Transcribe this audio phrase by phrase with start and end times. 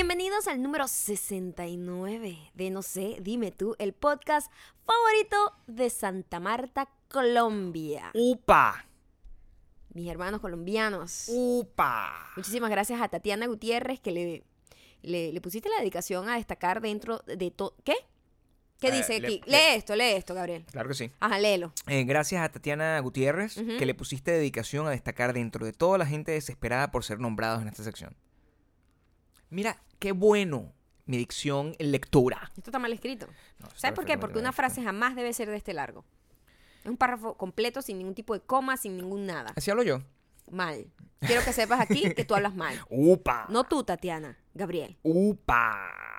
[0.00, 4.48] Bienvenidos al número 69 de No sé, dime tú, el podcast
[4.86, 8.12] favorito de Santa Marta, Colombia.
[8.14, 8.84] ¡Upa!
[9.94, 11.24] Mis hermanos colombianos.
[11.26, 12.12] ¡Upa!
[12.36, 14.44] Muchísimas gracias a Tatiana Gutiérrez que le,
[15.02, 17.74] le, le pusiste la dedicación a destacar dentro de todo.
[17.82, 17.96] ¿Qué?
[18.78, 19.42] ¿Qué Eh, dice aquí?
[19.46, 20.64] le- lee esto, lee esto, Gabriel.
[20.70, 21.10] Claro que sí.
[21.18, 21.72] Ajá, léelo.
[21.88, 26.06] Eh, gracias a Tatiana Gutiérrez, que le pusiste dedicación a destacar dentro de toda la
[26.06, 28.14] gente desesperada por ser nombrados en esta sección.
[29.50, 30.72] Mira, qué bueno
[31.06, 32.50] mi dicción en lectura.
[32.56, 33.26] Esto está mal escrito.
[33.58, 34.18] No, ¿Sabes por qué?
[34.18, 36.04] Porque una frase jamás debe ser de este largo.
[36.84, 39.52] Es un párrafo completo, sin ningún tipo de coma, sin ningún nada.
[39.56, 40.02] Así hablo yo.
[40.50, 40.86] Mal.
[41.20, 42.78] Quiero que sepas aquí que tú hablas mal.
[42.90, 43.46] ¡Upa!
[43.48, 44.36] No tú, Tatiana.
[44.54, 44.96] Gabriel.
[45.02, 46.17] ¡Upa!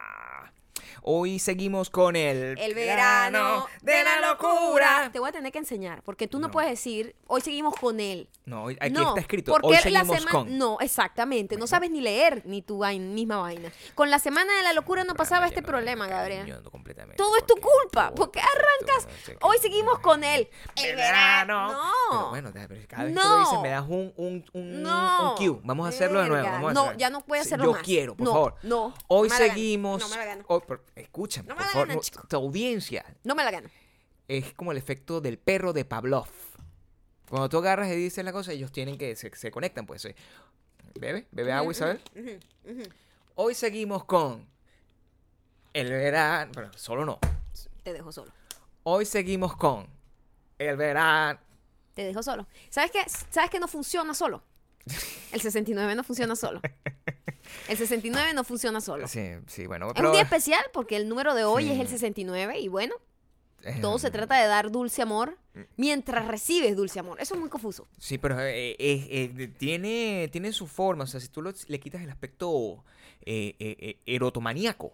[1.02, 2.58] Hoy seguimos con el...
[2.58, 5.10] El verano de la locura.
[5.12, 6.52] Te voy a tener que enseñar, porque tú no, No.
[6.52, 8.30] puedes decir, hoy seguimos con él.
[8.46, 9.52] No, hoy- aquí no, está escrito.
[9.52, 10.58] porque Hoy la seguimos semana- con...
[10.58, 11.56] No, exactamente.
[11.58, 13.72] No sabes ni leer ni tu misma vaina.
[13.96, 16.62] Con la semana de la locura no pasaba este problema, Gabriel.
[16.72, 18.06] completamente, Todo es tu porque culpa.
[18.08, 19.08] todo- ¿Por qué todo- arrancas?
[19.42, 20.50] Hoy seguimos con él.
[20.76, 21.68] El verano.
[22.10, 22.30] Pero No.
[22.30, 23.30] bueno, pero cada vez que No.
[23.30, 25.32] lo dices me das un, un, un, No.
[25.32, 25.60] un cue.
[25.64, 26.44] Vamos a hacerlo de nuevo.
[26.44, 26.58] Verga.
[26.62, 27.82] vamos a No, ya no puedes Sí, hacerlo Yo más.
[27.84, 28.56] quiero, por No, favor.
[28.64, 29.54] no, Hoy no me la gano.
[29.54, 30.02] seguimos.
[30.02, 30.44] No me la gano.
[30.48, 31.88] hoy- pero escúchame, No me por la favor.
[31.88, 32.28] gano, no, chico.
[32.28, 33.70] tu audiencia No me la gano.
[34.28, 36.28] es como el efecto del perro de Pavlov.
[37.30, 39.16] Cuando tú agarras y dices la cosa, ellos tienen que.
[39.16, 40.06] Se, se conectan, pues.
[40.06, 40.16] eh.
[41.00, 42.00] Bebe, bebe agua, Isabel.
[43.36, 44.48] Hoy seguimos con.
[45.74, 46.52] El verano.
[46.76, 47.20] Solo no.
[47.84, 48.32] Te dejo solo.
[48.84, 49.88] Hoy seguimos con.
[50.58, 51.40] El verano.
[51.94, 52.48] Te dejo solo.
[52.70, 53.04] ¿Sabes qué?
[53.30, 54.42] ¿Sabes que no funciona solo?
[55.32, 56.62] El 69 no funciona solo.
[57.68, 59.08] El 69 no funciona solo.
[59.08, 59.88] Sí, sí, bueno.
[59.88, 61.72] Es pero- un día especial porque el número de hoy Sí.
[61.72, 62.96] es el 69 y bueno,
[63.64, 65.38] eh, todo se trata de dar dulce amor
[65.76, 67.20] mientras recibes dulce amor.
[67.20, 67.88] Eso es muy confuso.
[67.98, 68.78] Sí, pero eh, eh,
[69.38, 71.04] eh, tiene, tiene su forma.
[71.04, 72.84] O sea, si tú lo- le quitas el aspecto
[74.06, 74.94] erotomaníaco,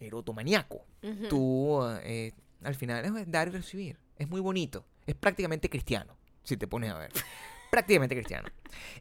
[0.00, 1.28] erotomaníaco, Ujú.
[1.28, 3.98] tú al final es dar y recibir.
[4.18, 4.84] Es muy bonito.
[5.06, 7.12] Es prácticamente cristiano, si te pones a ver.
[7.74, 8.48] Prácticamente cristiano.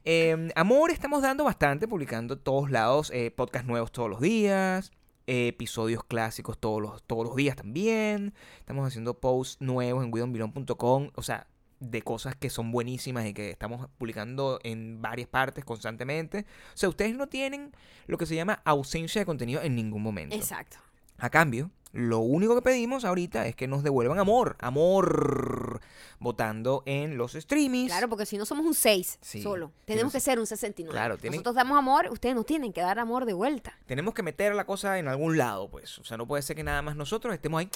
[0.03, 4.91] Eh, amor estamos dando bastante, publicando todos lados, eh, podcast nuevos todos los días.
[5.27, 8.33] eh, episodios clásicos todos los, todos los días también.
[8.57, 11.11] Estamos haciendo posts nuevos en widonbilon.com.
[11.13, 11.45] O sea,
[11.79, 16.47] de cosas que son buenísimas y que estamos publicando en varias partes constantemente.
[16.73, 17.73] O sea, ustedes no tienen
[18.07, 20.35] lo que se llama ausencia de contenido en ningún momento.
[20.35, 20.77] Exacto.
[21.19, 24.57] A cambio, lo único que pedimos ahorita es que nos devuelvan amor.
[24.59, 25.79] Amor.
[26.19, 27.91] Votando en los streamings.
[27.91, 29.41] Claro, porque si no somos un 6 Sí.
[29.41, 29.71] solo.
[29.85, 30.91] Tenemos que ser un 69.
[30.91, 33.77] Claro, tienen- Nosotros damos amor, ustedes nos tienen que dar amor de vuelta.
[33.85, 35.99] Tenemos que meter la cosa en algún lado, pues.
[35.99, 37.69] O sea, no puede ser que nada más nosotros estemos ahí.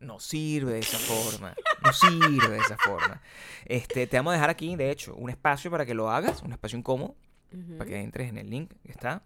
[0.00, 1.54] No sirve de esa forma.
[1.84, 3.22] No sirve de esa forma.
[3.66, 6.52] Este, te vamos a dejar aquí, de hecho, un espacio para que lo hagas, un
[6.52, 7.14] espacio incómodo,
[7.52, 7.76] Ujú.
[7.78, 9.22] para que entres en el link que está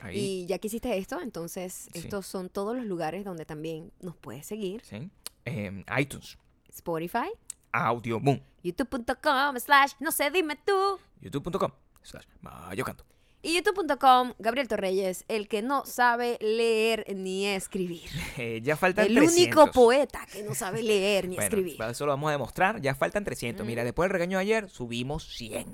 [0.00, 0.18] ahí.
[0.18, 1.98] Y ya que hiciste esto, entonces Sí.
[2.00, 4.82] estos son todos los lugares donde también nos puedes seguir.
[4.84, 5.10] ¿sí?
[5.44, 6.38] Em, iTunes,
[6.70, 7.28] Spotify,
[7.72, 10.98] Audio Boom, youtube.com slash no sé, dime tú.
[11.20, 11.70] youtube.com,
[12.02, 13.04] slash Mayocanto.
[13.42, 18.08] Y youtube.com, Gabriel Torreyes, el que no sabe leer ni escribir.
[18.38, 19.36] Eh, ya faltan El 300.
[19.36, 21.82] único poeta que no sabe leer ni Bueno, escribir.
[21.82, 22.80] eso lo vamos a demostrar.
[22.80, 23.64] Ya faltan 300.
[23.66, 25.66] Mira, después del regaño de ayer, subimos 100.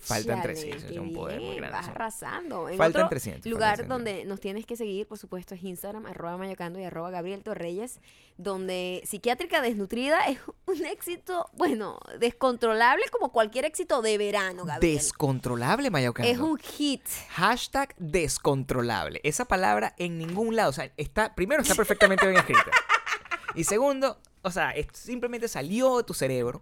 [0.00, 2.68] Faltan Cónchale, 300, es un poder muy grande, Vas arrasando.
[2.68, 3.88] En Faltan otro 300, faltan lugar 300.
[3.96, 8.00] donde nos tienes que seguir, por supuesto, es Instagram, arroba mayocando y arroba Gabriel Torreyes,
[8.36, 14.94] donde Psiquiátrica Desnutrida es un éxito, bueno, descontrolable como cualquier éxito de verano, Gabriel.
[14.96, 16.30] Descontrolable, Mayocanto.
[16.30, 17.02] es un hit.
[17.30, 19.20] Hashtag descontrolable.
[19.24, 20.70] Esa palabra en ningún lado.
[20.70, 22.70] O sea, está, primero está perfectamente bien escrita.
[23.54, 26.60] Y segundo, o sea, es- simplemente salió de tu cerebro.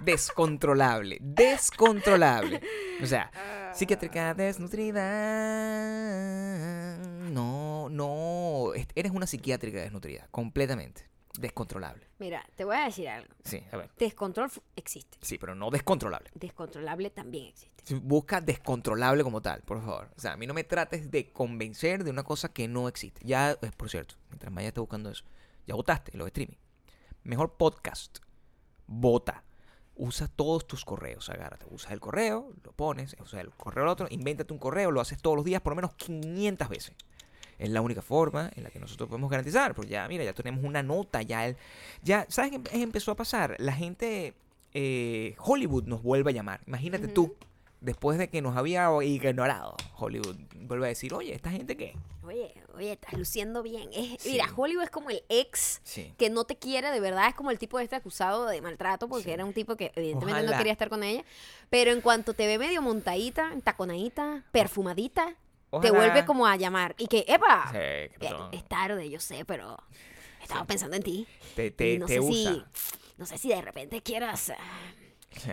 [0.00, 1.18] Descontrolable.
[1.20, 2.60] Descontrolable.
[3.02, 3.30] O sea,
[3.74, 4.34] psiquiátrica
[5.64, 6.96] desnutrida.
[7.30, 8.72] No, no.
[8.74, 10.26] es- Eres una psiquiátrica desnutrida.
[10.30, 11.08] Completamente.
[11.38, 12.06] Descontrolable.
[12.18, 13.28] Mira, te voy a decir algo.
[13.44, 13.90] Sí, a ver.
[13.98, 15.18] Descontrol existe.
[15.20, 16.30] Sí, pero no descontrolable.
[16.34, 17.74] Descontrolable también existe.
[17.96, 20.10] Busca descontrolable como tal, por favor.
[20.16, 23.20] O sea, a mí no me trates de convencer de una cosa que no existe.
[23.24, 25.24] Ya, eh, por cierto, mientras Maya está buscando eso,
[25.66, 26.56] ya votaste en los streaming.
[27.24, 28.18] Mejor podcast.
[28.86, 29.42] Vota.
[29.96, 31.66] Usa todos tus correos, agárrate.
[31.70, 35.20] Usa el correo, lo pones, usa el correo al otro, invéntate un correo, lo haces
[35.22, 36.94] todos los días por lo menos 500 veces.
[37.58, 39.74] Es la única forma en la que nosotros podemos garantizar.
[39.74, 41.56] Porque ya, mira, ya tenemos una nota, ya el,
[42.02, 43.54] ya, ¿sabes qué em- empezó a pasar?
[43.60, 44.34] La gente,
[44.72, 46.60] eh, Hollywood nos vuelve a llamar.
[46.66, 47.36] Imagínate tú,
[47.84, 51.94] después de que nos había ignorado, Hollywood vuelve a decir, oye, ¿esta gente qué?
[52.24, 53.88] Oye, oye, estás luciendo bien.
[53.92, 54.32] Es, Sí.
[54.32, 56.14] Mira, Hollywood es como el ex Sí.
[56.18, 57.28] que no te quiere de verdad.
[57.28, 59.30] Es como el tipo este acusado de maltrato porque Sí.
[59.30, 61.22] era un tipo que evidentemente no quería estar con ella.
[61.70, 65.36] Pero en cuanto te ve medio montadita, taconadita, perfumadita,
[65.82, 66.94] te vuelve como a llamar.
[66.98, 67.66] Y que, ¡epa!
[67.66, 68.48] Sí, ¿qué Eh, pasó?
[68.52, 69.76] Es tarde, yo sé, pero
[70.40, 71.26] estaba pensando en ti.
[71.54, 72.52] Te, Y no te sé usa.
[72.54, 72.64] si,
[73.18, 74.48] no sé si de repente quieras.
[74.50, 74.54] eh,
[75.32, 75.50] Sí.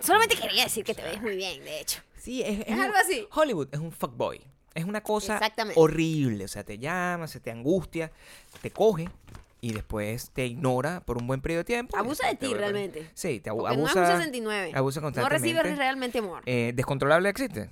[0.00, 2.00] Solamente quería decir que te ves muy bien, de hecho.
[2.18, 3.26] Sí, es, Es algo así.
[3.32, 4.40] Hollywood es un fuckboy.
[4.74, 5.38] Es una cosa
[5.74, 6.44] horrible.
[6.44, 8.10] O sea, te llama, se te angustia,
[8.62, 9.08] te coge
[9.60, 11.96] y después te ignora por un buen periodo de tiempo.
[11.96, 13.10] Abusa de ti realmente.
[13.14, 13.94] Sí, te Porque abusa.
[14.00, 14.72] no un 69.
[14.74, 15.52] abusa no constantemente.
[15.62, 16.42] recibes realmente amor.
[16.46, 17.70] Eh, ¿Descontrolable existe?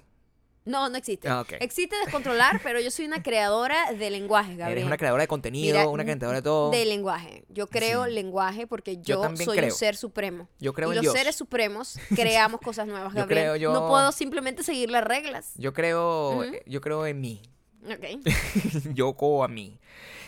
[0.64, 1.26] No, no existe.
[1.28, 1.44] Ah.
[1.60, 4.72] Existe descontrolar, pero yo soy una creadora de lenguaje, Gabriel.
[4.78, 6.70] Eres una creadora de contenido, Mira, una creadora de todo.
[6.70, 7.44] De lenguaje.
[7.48, 8.12] Yo creo Sí.
[8.12, 9.70] lenguaje porque Yo soy creo.
[9.72, 10.48] un ser supremo.
[10.58, 11.14] Yo creo y en los Dios.
[11.14, 13.42] seres supremos creamos cosas nuevas, Yo Gabriel.
[13.44, 15.52] creo yo- No puedo simplemente seguir las reglas.
[15.56, 17.42] Yo creo, eh, yo creo en mí.
[17.84, 18.94] Ok.
[18.94, 19.78] yo co a mí.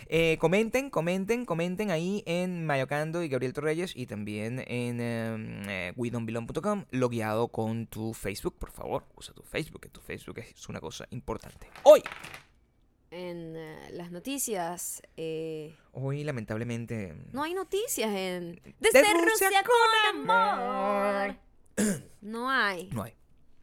[0.09, 5.93] Eh, comenten, comenten, comenten ahí en Mayocando y Gabriel Torreyes y también en em, eh,
[5.97, 9.07] wedonbelong.com logueado con tu Facebook, por favor.
[9.17, 11.69] Usa tu Facebook, que tu Facebook es una cosa importante.
[11.85, 12.03] Hoy,
[13.11, 17.15] En eh, las noticias, eh, hoy lamentablemente...
[17.33, 18.61] no hay noticias en...
[18.81, 21.37] Desde Desde Rusia Rusia con amor.
[22.23, 22.89] No hay.
[22.93, 23.15] No hay.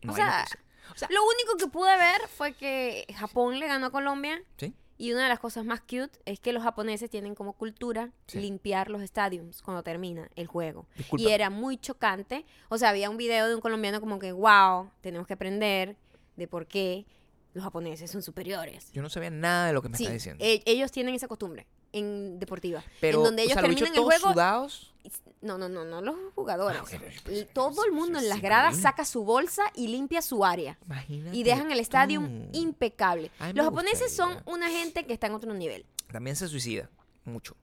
[0.03, 0.45] No O hay sea.
[0.93, 4.41] O sea, Lo único que pude ver fue que Japón le ganó a Colombia.
[4.57, 4.73] ¿sí?
[4.97, 8.39] Y una de las cosas más cute es que los japoneses tienen como cultura Sí.
[8.41, 10.87] limpiar los estadios cuando termina el juego.
[10.97, 11.23] Disculpa.
[11.23, 12.45] Y era muy chocante.
[12.67, 15.95] O sea, había un video de un colombiano como que, wow, tenemos que aprender
[16.35, 17.05] de por qué
[17.53, 18.91] los japoneses son superiores.
[18.91, 20.43] Yo no sabía nada de lo que me Sí, está diciendo.
[20.43, 22.83] e- ellos tienen esa costumbre en deportiva.
[23.01, 24.31] Pero, en donde o ellos sea, los terminan el juego.
[24.31, 24.93] sudados.
[25.41, 26.81] No, no, no, no los jugadores.
[26.81, 30.77] Ah, Todo el mundo en las gradas saca su bolsa y limpia su área.
[30.85, 32.21] Imagínate Y dejan el estadio
[32.51, 33.31] impecable.
[33.39, 35.85] Ay, Los japoneses son una gente que está en otro nivel.
[36.11, 36.89] También se suicida.
[37.23, 37.55] Mucho.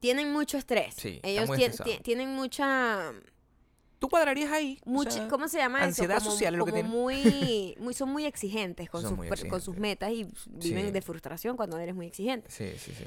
[0.00, 0.94] Tienen mucho estrés.
[0.96, 3.12] Sí, Ellos tien- tienen mucha,
[4.00, 4.80] ¿Tú cuadrarías ahí?
[4.86, 6.24] O sea, ¿cómo se llama ansiedad eso?
[6.24, 9.48] Como, social es lo que como muy, muy, son muy exigentes con, Son sus, muy
[9.50, 10.90] con sus metas y viven Sí.
[10.90, 12.50] de frustración cuando eres muy exigente.
[12.50, 13.04] Sí, sí, sí.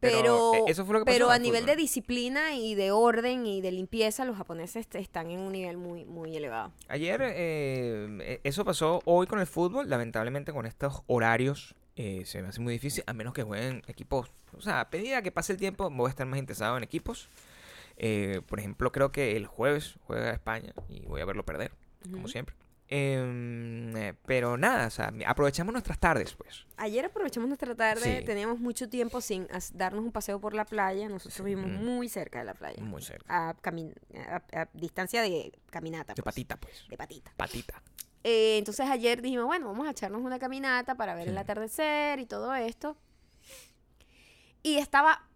[0.00, 2.92] Pero, eh, eso fue lo que pasó pero a el nivel de disciplina y de
[2.92, 6.72] orden y de limpieza, los japoneses est- están en un nivel muy, muy elevado.
[6.88, 9.88] Ayer, eh, eh, eso pasó hoy con el fútbol.
[9.90, 14.30] Lamentablemente, con estos horarios, eh, se me hace muy difícil, a menos que jueguen equipos.
[14.56, 17.28] O sea, a medida que pase el tiempo, voy a estar más interesado en equipos.
[17.96, 21.72] Eh, por ejemplo, creo que el jueves juega España y voy a verlo perder,
[22.12, 22.54] como siempre.
[22.90, 26.64] Em, eh, pero nada, o sea, aprovechamos nuestras tardes, pues.
[26.78, 28.24] Ayer aprovechamos nuestra tarde, Sí.
[28.24, 31.08] teníamos mucho tiempo sin darnos un paseo por la playa.
[31.08, 31.42] Nosotros Sí.
[31.42, 31.84] vivimos Mm.
[31.84, 32.82] muy cerca de la playa.
[32.82, 33.48] Muy cerca.
[33.50, 33.94] A, camin-
[34.30, 36.14] a- a distancia de caminata.
[36.14, 36.86] De pues, patita, pues.
[36.88, 37.32] De patita.
[37.36, 37.82] Patita.
[38.24, 42.26] Eh, entonces ayer dijimos, bueno, vamos a echarnos una caminata para ver el atardecer y
[42.26, 42.96] todo esto.
[44.62, 45.28] Y estaba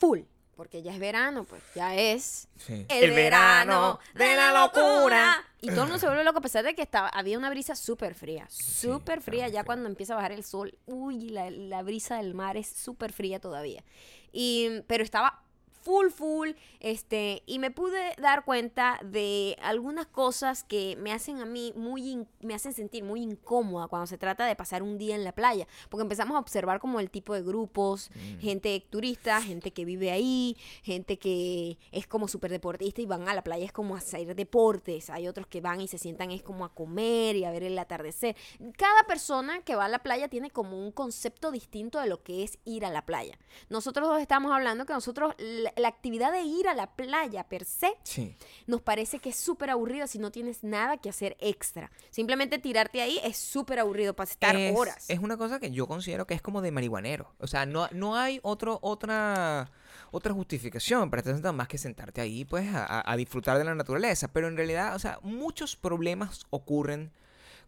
[0.00, 0.20] full,
[0.56, 2.86] porque ya es verano, pues ya es Sí.
[2.88, 5.44] el, verano de la locura.
[5.58, 7.74] Y todo el mundo se vuelve loco a pesar de que estaba, había una brisa
[7.74, 9.48] súper fría, súper fría.
[9.48, 13.12] Ya cuando empieza a bajar el sol, uy, la, la brisa del mar es súper
[13.12, 13.82] fría todavía.
[14.30, 15.42] Y, pero estaba
[15.86, 16.50] full, full,
[16.80, 22.26] este, y me pude dar cuenta de algunas cosas que me hacen a mí muy,
[22.40, 25.68] me hacen sentir muy incómoda cuando se trata de pasar un día en la playa,
[25.88, 28.40] porque empezamos a observar como el tipo de grupos, Mm.
[28.40, 33.34] gente turista, gente que vive ahí, gente que es como súper deportista y van a
[33.34, 36.42] la playa es como a hacer deportes, hay otros que van y se sientan es
[36.42, 38.34] como a comer y a ver el atardecer.
[38.76, 42.42] Cada persona que va a la playa tiene como un concepto distinto de lo que
[42.42, 43.38] es ir a la playa.
[43.68, 45.34] Nosotros dos estamos hablando que nosotros
[45.76, 48.34] la, actividad de ir a la playa per se Sí.
[48.66, 51.90] nos parece que es súper aburrida si no tienes nada que hacer extra.
[52.10, 55.04] Simplemente tirarte ahí es súper aburrido para estar es, horas.
[55.08, 57.34] Es una cosa que yo considero que es como de marihuanero.
[57.38, 59.70] O sea, no, no hay otro, otra,
[60.10, 63.64] otra justificación para estar sentado más que sentarte ahí, pues, a, a- a disfrutar de
[63.64, 64.28] la naturaleza.
[64.32, 67.12] Pero en realidad, o sea, muchos problemas ocurren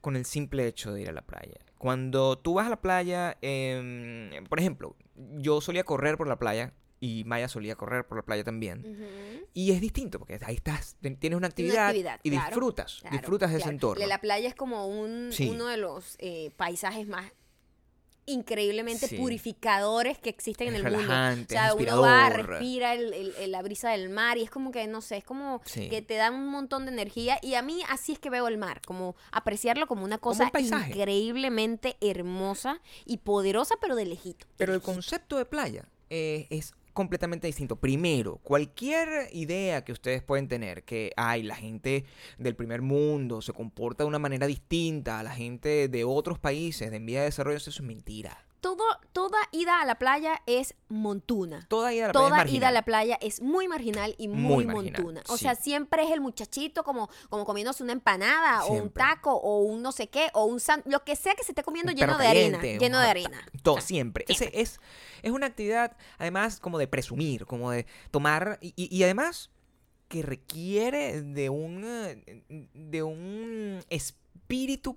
[0.00, 1.58] con el simple hecho de ir a la playa.
[1.76, 4.94] Cuando tú vas a la playa, em, por ejemplo,
[5.38, 9.46] yo solía correr por la playa y Maya solía correr por la playa también.
[9.54, 13.50] Y es distinto, porque ahí estás, tienes una actividad, actividad, y claro, disfrutas, Claro, disfrutas
[13.52, 14.06] de ese entorno.
[14.06, 15.48] La playa es como un, Sí.
[15.48, 17.32] uno de los eh, paisajes más
[18.26, 19.16] increíblemente Sí.
[19.16, 20.98] purificadores que existen en el mundo.
[21.08, 24.70] O sea, uno va, respira el- el- el- la brisa del mar y es como
[24.70, 25.88] que, no sé, es como Sí.
[25.88, 28.58] que te dan un montón de energía y a mí así es que veo el
[28.58, 34.46] mar, como apreciarlo como una Como un cosa increíblemente hermosa y poderosa, pero de lejito.
[34.58, 37.76] Pero el concepto de playa eh, es completamente distinto.
[37.76, 42.04] Primero, cualquier idea que ustedes pueden tener, que hay la gente
[42.38, 46.90] del primer mundo se comporta de una manera distinta a la gente de otros países
[46.90, 48.47] de en vía de desarrollo, eso es mentira.
[49.28, 51.66] Toda ida a la playa es montuna.
[51.68, 54.28] Toda ida a la playa es Toda ida a la playa es muy marginal y
[54.28, 55.22] muy, Muy marginal, montuna.
[55.28, 55.42] O sí.
[55.44, 59.82] sea, siempre es el muchachito como, como comiéndose una empanada o un taco o un
[59.82, 62.26] no sé qué o un san- lo que sea que se esté comiendo lleno de
[62.26, 63.46] arena, caliente, lleno de hot arena.
[63.62, 64.24] Todo, O sea, siempre.
[64.28, 64.80] Ese es,
[65.22, 68.58] es una actividad, además, como de presumir, como de tomar.
[68.62, 69.50] Y, y- y además,
[70.08, 71.84] que requiere de un.
[71.84, 72.42] eh,
[72.72, 74.18] de un espíritu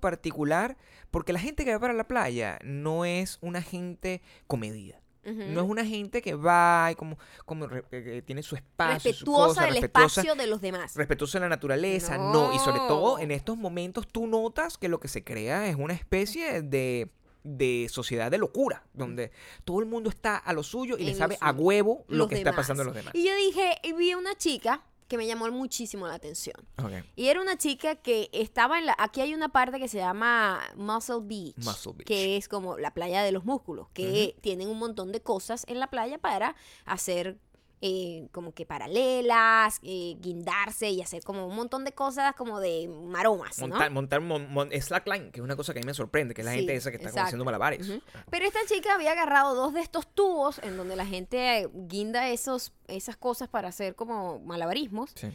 [0.00, 0.76] particular.
[1.10, 5.02] Porque la gente que va para la playa no es una gente comedida.
[5.24, 9.46] No es una gente que va y como, como eh, tiene su espacio, su respetuosa
[9.46, 10.96] cosa, del respetuosa, espacio de los demás.
[10.96, 12.52] respetuosa de la naturaleza, no.
[12.52, 15.94] Y sobre todo en estos momentos tú notas que lo que se crea es una
[15.94, 17.08] especie de,
[17.44, 19.30] de sociedad de locura, donde
[19.64, 22.34] todo el mundo está a lo suyo y En le sabe a huevo lo que
[22.34, 23.14] está pasando a los demás.
[23.14, 24.82] Y yo dije, y vi una chica
[25.12, 26.56] que me llamó muchísimo la atención.
[26.82, 27.04] Ok.
[27.16, 28.96] Y era una chica que estaba en la...
[28.98, 31.54] Aquí hay una parte que se llama Muscle Beach.
[31.58, 32.06] Muscle Beach.
[32.06, 33.88] Que es como la playa de los músculos.
[33.92, 37.36] Que tienen un montón de cosas en la playa para hacer...
[37.84, 42.88] eh, como que paralelas, eh, guindarse y hacer como un montón de cosas como de
[42.88, 43.66] maromas, ¿no?
[43.68, 46.42] Montar, montar mon- mon- slackline, que es una cosa que a mí me sorprende, que
[46.42, 47.88] es la Sí, gente esa que está como haciendo malabares.
[47.88, 48.00] Ujú.
[48.30, 52.72] Pero esta chica había agarrado dos de estos tubos en donde la gente guinda esos,
[52.86, 55.26] esas cosas para hacer como malabarismos Sí.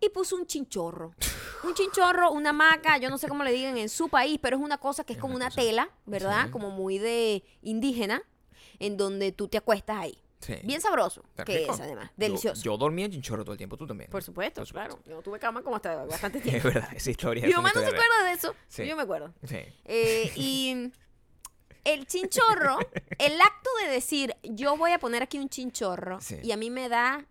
[0.00, 1.12] y puso un chinchorro.
[1.64, 4.62] Un chinchorro, una hamaca, yo no sé cómo le digan en su país, pero es
[4.62, 6.46] una cosa que es como una tela, ¿verdad?
[6.46, 6.50] sí.
[6.52, 8.22] Como muy de indígena,
[8.78, 10.18] en donde tú te acuestas ahí.
[10.40, 10.54] Sí.
[10.62, 11.74] Bien sabroso, Está que rico.
[11.74, 12.62] es además, delicioso.
[12.62, 14.08] Yo, dormía en chinchorro todo el tiempo, tú también.
[14.10, 14.94] Por supuesto, Por supuesto.
[14.96, 15.08] claro.
[15.10, 16.68] Yo no tuve cama como hasta bastante Es tiempo.
[16.68, 18.86] verdad, esa historia Mi es mamá no se acuerda de eso, Sí.
[18.86, 19.34] yo me acuerdo.
[19.44, 19.58] Sí.
[19.84, 20.92] Eh, y
[21.84, 22.78] el chinchorro,
[23.18, 26.36] el acto de decir, yo voy a poner aquí un chinchorro Sí.
[26.42, 27.26] y a mí me da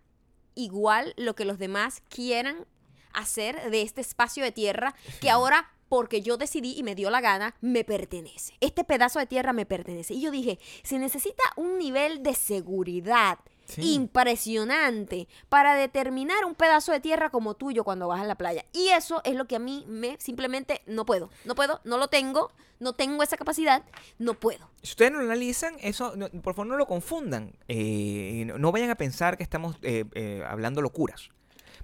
[0.54, 2.66] igual lo que los demás quieran
[3.14, 7.20] hacer de este espacio de tierra que ahora porque yo decidí y me dio la
[7.20, 8.54] gana, me pertenece.
[8.60, 10.14] Este pedazo de tierra me pertenece.
[10.14, 13.92] Y yo dije, se necesita un nivel de seguridad Sí.
[13.92, 18.64] impresionante para determinar un pedazo de tierra como tuyo cuando vas a la playa.
[18.72, 21.28] Y eso es lo que a mí me simplemente no puedo.
[21.44, 23.82] No puedo, no lo tengo, no tengo esa capacidad,
[24.18, 24.70] no puedo.
[24.82, 27.52] Si ustedes no lo analizan, eso, no- por favor no lo confundan.
[27.68, 31.28] Eh, no, no vayan a pensar que estamos eh, eh, hablando locuras.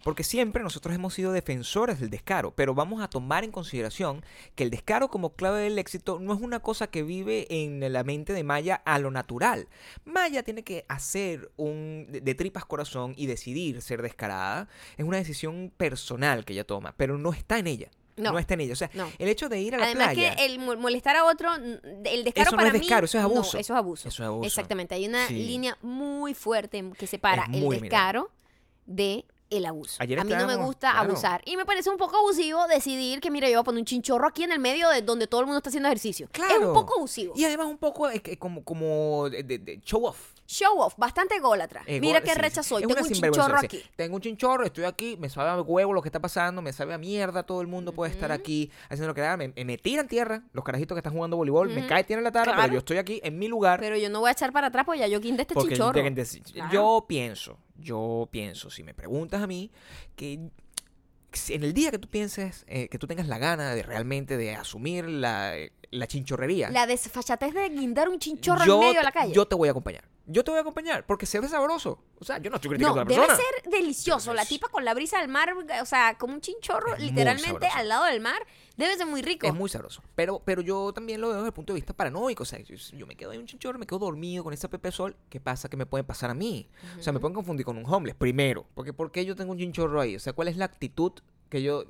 [0.05, 4.23] Porque siempre nosotros hemos sido defensores del descaro, pero vamos a tomar en consideración
[4.55, 8.05] que el descaro como clave del éxito no es una cosa que vive en la
[8.05, 9.67] mente de Maya a lo natural.
[10.05, 14.69] Maya tiene que hacer un de, tripas corazón y decidir ser descarada.
[14.99, 17.89] Es una decisión personal que ella toma, pero no está en ella.
[18.17, 18.31] No.
[18.31, 18.75] No, está en ella.
[18.75, 19.09] O sea, No.
[19.19, 20.37] el hecho de ir a la Además playa.
[20.37, 23.19] que el mo- molestar a otro, el descaro Eso no para es mí, descaro, eso
[23.19, 23.59] es no, abuso.
[23.59, 24.09] eso es abuso.
[24.09, 24.47] Eso es abuso.
[24.47, 25.35] Exactamente, hay una Sí.
[25.35, 27.81] línea muy fuerte que separa el mira.
[27.81, 28.31] descaro
[28.87, 29.25] de
[29.57, 29.97] el abuso.
[30.01, 31.11] Ayer a mí no me gusta claro.
[31.11, 31.43] abusar.
[31.45, 34.27] Y me parece un poco abusivo decidir que, mira, yo voy a poner un chinchorro
[34.29, 36.27] aquí en el medio de donde todo el mundo está haciendo ejercicio.
[36.27, 36.69] Es Claro.
[36.69, 37.33] un poco abusivo.
[37.37, 40.34] Y además un poco eh, como, como de show off.
[40.47, 41.83] Show off, bastante ególatra.
[42.01, 42.69] Mira qué sí, recha sí.
[42.69, 42.83] soy.
[42.83, 43.67] Es Tengo una un sinvergüenza, chinchorro sí.
[43.67, 43.83] aquí.
[43.97, 46.93] Tengo un chinchorro, estoy aquí, me sabe a huevo lo que está pasando, me sabe
[46.95, 49.37] a mierda, todo el mundo puede estar aquí haciendo lo que haga.
[49.39, 52.33] Me, me tiran tierra, los carajitos que están jugando voleibol, me cae tierra en la
[52.33, 52.63] tarde, Claro.
[52.63, 53.81] pero yo estoy aquí en mi lugar.
[53.81, 55.95] Pero yo no voy a echar para atrás porque ya yo guindé este porque chinchorro.
[55.95, 56.71] deben decir- Claro.
[56.73, 59.71] Yo pienso, yo pienso, si me preguntas a mí,
[60.15, 60.51] que
[61.33, 64.37] si en el día que tú pienses, eh, que tú tengas la gana de realmente
[64.37, 65.55] de asumir la,
[65.91, 69.33] la chinchorrería, La desfachatez de guindar un chinchorro en medio de te- la calle.
[69.33, 70.05] Yo te voy a acompañar.
[70.27, 72.03] Yo te voy a acompañar porque se ve sabroso.
[72.19, 73.49] O sea, yo no estoy criticando No, a la debe persona.
[73.63, 74.33] ser delicioso.
[74.33, 77.89] La tipa con la brisa del mar, o sea, como un chinchorro, Es literalmente al
[77.89, 78.47] lado del mar.
[78.77, 79.47] Debe ser muy rico.
[79.47, 80.03] Es muy sabroso.
[80.15, 82.43] Pero, pero yo también lo veo desde el punto de vista paranoico.
[82.43, 84.91] O sea, yo, yo me quedo ahí un chinchorro, me quedo dormido con ese pepe
[84.91, 85.15] sol.
[85.29, 85.69] ¿Qué pasa?
[85.69, 86.69] ¿Qué me puede pasar a mí?
[86.99, 88.17] O sea, me pueden confundir con un homeless.
[88.17, 90.17] Primero, porque ¿por qué yo tengo un chinchorro ahí?
[90.17, 91.13] O sea, ¿cuál es la actitud
[91.51, 91.85] que yo...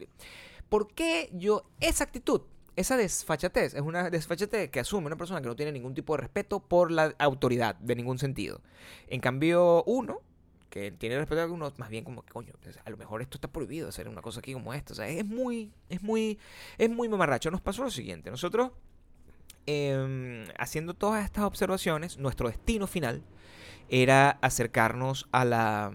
[0.68, 1.64] ¿Por qué yo...
[1.80, 2.42] Esa actitud,
[2.76, 6.22] esa desfachatez, es una desfachatez que asume una persona que no tiene ningún tipo de
[6.22, 8.60] respeto por la autoridad, de ningún sentido.
[9.08, 10.20] En cambio, uno
[10.70, 12.52] que tiene respeto a uno, más bien como que, coño,
[12.84, 14.92] a lo mejor esto está prohibido hacer una cosa aquí como esta.
[14.92, 16.38] O sea, es muy, es muy,
[16.78, 17.50] es muy mamarracho.
[17.52, 18.28] Nos pasó lo siguiente.
[18.28, 18.72] Nosotros,
[19.66, 23.22] em, haciendo todas estas observaciones, nuestro destino final
[23.88, 25.92] era acercarnos a la...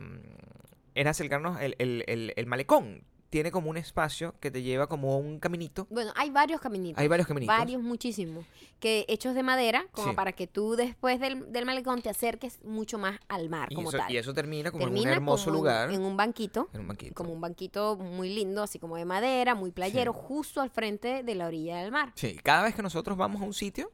[0.95, 3.03] Era acercarnos el- el- el malecón.
[3.29, 5.85] Tiene como un espacio que te lleva como un caminito.
[5.91, 6.99] Bueno, hay varios caminitos.
[6.99, 7.55] Hay varios caminitos.
[7.55, 8.43] Varios, muchísimos.
[8.79, 10.15] Que hechos de madera, como Sí.
[10.15, 13.89] para que tú después del, del malecón te acerques mucho más al mar, Y como
[13.89, 14.11] eso, tal.
[14.11, 15.91] y eso termina como en un hermoso como en- lugar.
[15.91, 16.69] En un banquito.
[16.73, 17.13] en un banquito.
[17.13, 20.19] Como un banquito muy lindo, así como de madera, muy playero, Sí.
[20.23, 22.11] justo al frente de la orilla del mar.
[22.15, 23.91] Sí, cada vez que nosotros vamos a un sitio,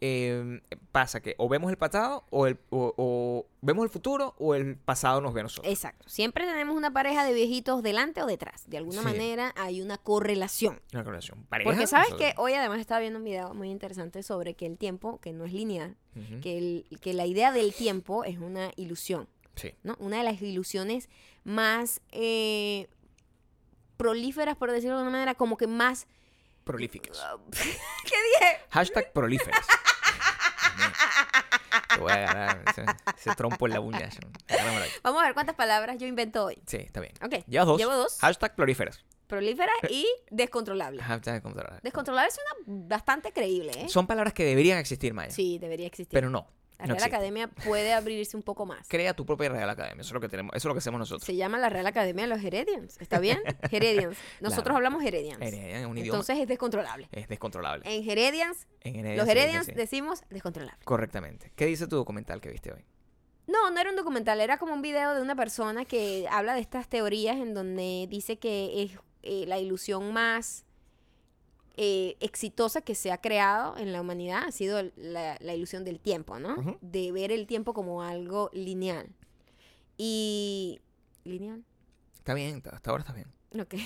[0.00, 0.60] eh,
[0.92, 4.76] pasa que o vemos el pasado o, el, o, o vemos el futuro o el
[4.76, 5.72] pasado nos ve a nosotros.
[5.72, 6.08] Exacto.
[6.08, 8.68] Siempre tenemos una pareja de viejitos delante o detrás.
[8.68, 9.04] De alguna Sí.
[9.06, 10.80] manera hay una correlación.
[10.92, 11.44] Una relación.
[11.46, 14.66] Pareja, Porque sabes nosotros- que hoy además estaba viendo un video muy interesante sobre que
[14.66, 15.96] el tiempo, que no es lineal,
[16.42, 19.28] que, el- que la idea del tiempo es una ilusión.
[19.54, 19.72] Sí.
[19.82, 19.96] ¿no?
[19.98, 21.08] Una de las ilusiones
[21.44, 22.88] más eh,
[23.96, 26.06] prolíferas, por decirlo de alguna manera, como que más...
[26.64, 27.18] Prolíficas.
[27.52, 28.56] ¿Qué dije?
[28.70, 29.66] Hashtag prolíferas.
[31.96, 32.84] Te voy a agarrar ese,
[33.16, 34.10] ese trompo en la uña.
[35.02, 36.58] Vamos a ver cuántas palabras yo invento hoy.
[36.66, 37.14] Sí, está bien.
[37.24, 37.46] Ok.
[37.46, 37.78] Llevas dos.
[37.78, 38.18] Llevo dos.
[38.20, 39.02] Hashtag prolíferas.
[39.26, 41.02] Prolífera y descontrolable.
[41.02, 41.80] Hashtag controlar.
[41.82, 43.88] Descontrolable suena bastante creíble, ¿eh?
[43.88, 45.30] Son palabras que deberían existir, Maya.
[45.30, 46.12] Sí, debería existir.
[46.12, 46.46] Pero no.
[46.78, 47.02] La Real.
[47.04, 48.86] Academia puede abrirse un poco más.
[48.88, 50.00] Crea tu propia Real Academia.
[50.02, 50.50] Eso es lo que tenemos.
[50.54, 51.24] Eso es lo que hacemos nosotros.
[51.24, 52.96] Se llama la Real Academia de los Heredians.
[53.00, 53.40] ¿Está bien?
[53.70, 54.16] Heredians.
[54.40, 54.76] Nosotros Claro.
[54.76, 55.40] hablamos Heredians.
[55.40, 56.16] Heredian es un idioma.
[56.18, 57.08] Entonces es descontrolable.
[57.12, 57.84] es descontrolable.
[57.86, 60.78] En Heredians, En Heredia los Heredians decimos descontrolable.
[60.84, 61.52] Correctamente.
[61.56, 62.84] ¿Qué dice tu documental que viste hoy?
[63.46, 66.60] No, no era un documental, era como un video de una persona que habla de
[66.60, 68.92] estas teorías en donde dice que es
[69.22, 70.64] eh, la ilusión más
[71.76, 76.00] eh, exitosa que se ha creado en la humanidad, ha sido la, la ilusión del
[76.00, 76.78] tiempo, ¿no?
[76.80, 79.08] De ver el tiempo como algo lineal.
[79.98, 80.80] Y...
[81.24, 81.64] ¿Lineal?
[82.16, 83.28] Está bien, hasta ahora está bien.
[83.60, 83.74] Ok.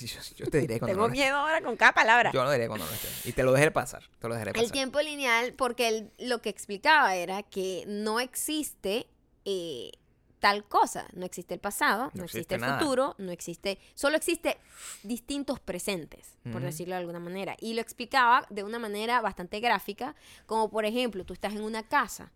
[0.00, 2.30] Yo, yo te diré cuando Tengo no miedo ahora con cada palabra.
[2.30, 3.08] Yo lo diré cuando no esté.
[3.26, 4.02] Y te lo dejaré pasar.
[4.18, 4.64] Te lo dejaré pasar.
[4.64, 9.08] El tiempo lineal, porque él lo que explicaba era que no existe
[9.46, 9.92] eh,
[10.40, 11.06] tal cosa.
[11.12, 12.78] No existe el pasado, no, No existe, existe el nada.
[12.78, 13.78] futuro, no existe.
[13.94, 14.58] Solo existe
[15.02, 17.56] distintos presentes, por decirlo de alguna manera.
[17.60, 20.14] Y lo explicaba de una manera bastante gráfica,
[20.46, 22.32] como por ejemplo, tú estás en una casa,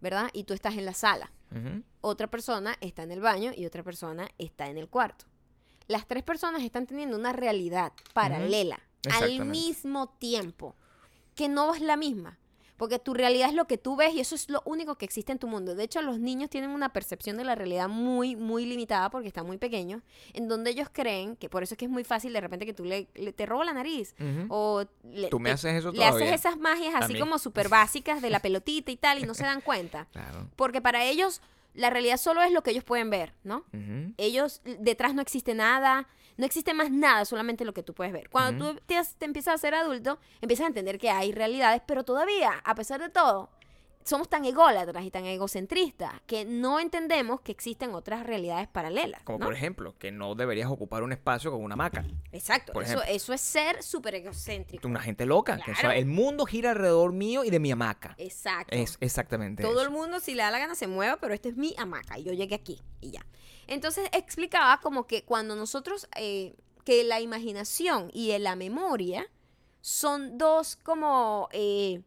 [0.00, 0.30] ¿verdad?
[0.32, 1.30] Y tú estás en la sala.
[2.00, 5.24] Otra persona está en el baño y otra persona está en el cuarto.
[5.86, 8.80] Las tres personas están teniendo una realidad paralela
[9.12, 10.74] al mismo tiempo,
[11.36, 12.38] que no es la misma.
[12.84, 15.32] Porque tu realidad es lo que tú ves y eso es lo único que existe
[15.32, 15.74] en tu mundo.
[15.74, 19.46] De hecho, los niños tienen una percepción de la realidad muy, muy limitada porque están
[19.46, 20.02] muy pequeños,
[20.34, 22.74] en donde ellos creen que por eso es que es muy fácil de repente que
[22.74, 24.14] tú le, le- te robo la nariz
[24.50, 28.20] o le, Tú me te- haces eso le haces esas magias así como súper básicas
[28.20, 30.06] de la pelotita y tal y no se dan cuenta.
[30.12, 30.50] Claro.
[30.56, 31.40] Porque para ellos
[31.74, 33.64] la realidad solo es lo que ellos pueden ver, ¿no?
[34.16, 38.28] Ellos, detrás no existe nada, no existe más nada, solamente lo que tú puedes ver.
[38.30, 42.04] Cuando tú te, te empiezas a ser adulto, empiezas a entender que hay realidades, pero
[42.04, 43.50] todavía, a pesar de todo,
[44.04, 49.22] somos tan ególatras y tan egocentristas que no entendemos que existen otras realidades paralelas.
[49.22, 49.46] Como ¿no?
[49.46, 52.04] por ejemplo, que no deberías ocupar un espacio con una hamaca.
[52.30, 53.14] Exacto, por eso, ejemplo.
[53.14, 54.86] eso es ser súper egocéntrico.
[54.86, 55.58] Una gente loca.
[55.58, 58.14] que, el mundo gira alrededor mío y de mi hamaca.
[58.18, 58.74] Exacto.
[58.76, 59.82] Es exactamente Todo eso.
[59.84, 62.24] el mundo, si le da la gana, se mueva, pero esta es mi hamaca y
[62.24, 63.24] yo llegué aquí y ya.
[63.66, 69.26] Entonces explicaba como que cuando nosotros, eh, que la imaginación y la memoria
[69.80, 72.02] son dos como, eh,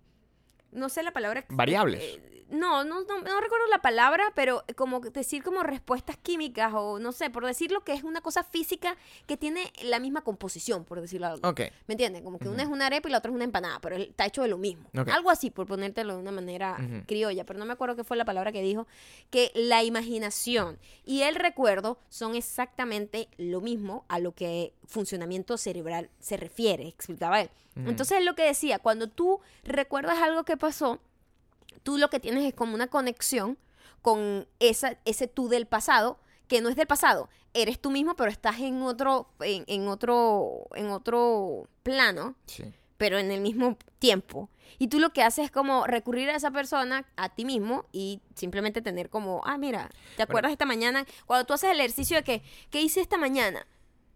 [0.77, 1.45] no sé la palabra.
[1.49, 2.03] Variables.
[2.03, 6.99] eh, no, no, no, no recuerdo la palabra, pero como decir como respuestas químicas o
[6.99, 11.01] no sé, por decirlo que es una cosa física que tiene la misma composición, por
[11.01, 11.47] decirlo algo.
[11.47, 11.61] Ok.
[11.87, 12.21] ¿Me entiendes?
[12.21, 14.41] Como que una es una arepa y la otra es una empanada, pero está hecho
[14.41, 14.89] de lo mismo.
[14.93, 18.25] Algo así, por ponértelo de una manera criolla, pero no me acuerdo qué fue la
[18.25, 18.87] palabra que dijo,
[19.29, 26.09] que la imaginación y el recuerdo son exactamente lo mismo a lo que funcionamiento cerebral
[26.19, 27.49] se refiere, explicaba él.
[27.75, 27.89] Ujú.
[27.89, 30.99] Entonces, lo que decía, cuando tú recuerdas algo que pasó,
[31.87, 33.57] tú lo que tienes es como una conexión
[34.01, 36.19] con esa, ese tú del pasado,
[36.49, 40.67] que no es del pasado, eres tú mismo, pero estás en otro, en, en otro,
[40.75, 42.65] en otro plano, Sí.
[42.97, 44.49] pero en el mismo tiempo.
[44.79, 48.19] Y tú lo que haces es como recurrir a esa persona, a ti mismo, y
[48.35, 51.05] simplemente tener como, ah, mira, ¿te acuerdas esta mañana?
[51.25, 53.65] Cuando tú haces el ejercicio de que, ¿qué hice esta mañana?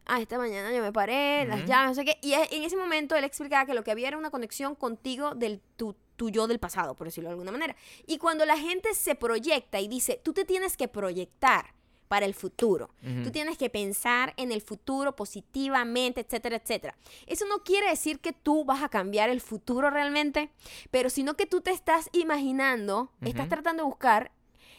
[0.05, 2.17] Ah, esta mañana yo me paré, las llaves, no sé qué.
[2.21, 5.61] Y en ese momento él explicaba que lo que había era una conexión contigo del
[5.77, 7.75] tu, tu yo del pasado, por decirlo de alguna manera.
[8.05, 11.73] Y cuando la gente se proyecta y dice, tú te tienes que proyectar
[12.07, 12.91] para el futuro.
[13.23, 16.95] Tú tienes que pensar en el futuro positivamente, etcétera, etcétera.
[17.25, 20.51] Eso no quiere decir que tú vas a cambiar el futuro realmente,
[20.91, 24.31] pero sino que tú te estás imaginando, estás tratando de buscar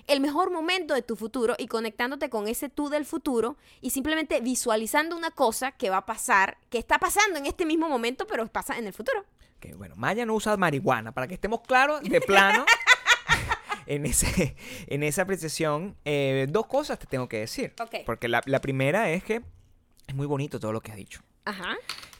[0.07, 4.41] el mejor momento de tu futuro y conectándote con ese tú del futuro y simplemente
[4.41, 8.47] visualizando una cosa que va a pasar, que está pasando en este mismo momento, pero
[8.47, 9.25] pasa en el futuro.
[9.62, 12.66] Que bueno, Maya no usa marihuana, para que estemos claros, de plano.
[13.87, 14.57] en, ese,
[14.88, 17.72] en esa apreciación, eh, dos cosas te tengo que decir.
[17.81, 17.98] Ok.
[18.05, 19.42] Porque la, la primera es que
[20.09, 21.22] es muy bonito todo lo que has dicho.
[21.44, 21.77] Ajá.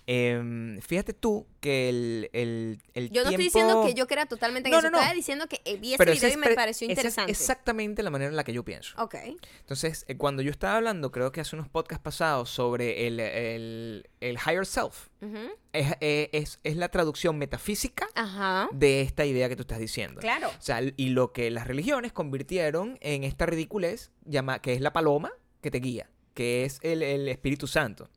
[0.07, 4.27] Em, fíjate tú que el, el, el Yo no estoy tiempo- diciendo que yo crea
[4.27, 4.87] totalmente en No, eso.
[4.89, 4.99] no, no.
[4.99, 7.31] Estaba diciendo que eh, vi ese Pero video y me pareció esa es interesante.
[7.33, 9.01] exactamente la manera en la que yo pienso.
[9.01, 9.15] Ok.
[9.61, 14.11] Entonces, eh, cuando yo estaba hablando, creo que hace unos podcasts pasados, sobre el, el,
[14.21, 15.37] el higher self, Ujú.
[15.73, 18.69] es, eh, es, es la traducción metafísica Ajá.
[18.73, 20.21] de esta idea que tú estás diciendo.
[20.21, 20.49] Claro.
[20.49, 24.93] O sea, y lo que las religiones convirtieron en esta ridiculez, llama, que es la
[24.93, 28.09] paloma que te guía, que es el, el Espíritu Santo.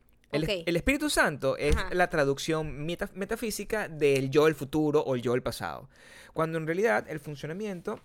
[0.43, 1.89] El, Espíritu Santo es Ajá.
[1.93, 5.89] la traducción meta- metafísica del yo del futuro o el yo del pasado.
[6.34, 8.00] Cuando en realidad el funcionamiento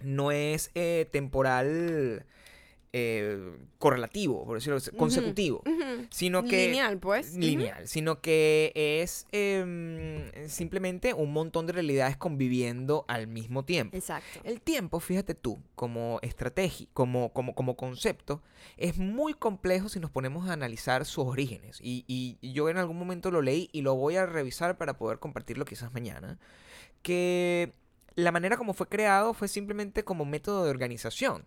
[0.00, 2.24] no es eh, temporal
[2.92, 5.62] eh, correlativo, por decirlo así, consecutivo,
[6.10, 7.34] sino que Lineal, pues.
[7.36, 13.96] Lineal, sino que es em, simplemente un montón de realidades conviviendo al mismo tiempo.
[13.96, 14.40] Exacto.
[14.44, 18.42] El tiempo, fíjate tú, como estrategia, como, como, como concepto,
[18.76, 21.78] es muy complejo si nos ponemos a analizar sus orígenes.
[21.82, 25.18] Y- y yo en algún momento lo leí y lo voy a revisar para poder
[25.18, 26.38] compartirlo quizás mañana.
[27.02, 27.72] Que
[28.14, 31.44] la manera como fue creado fue simplemente como método de organización.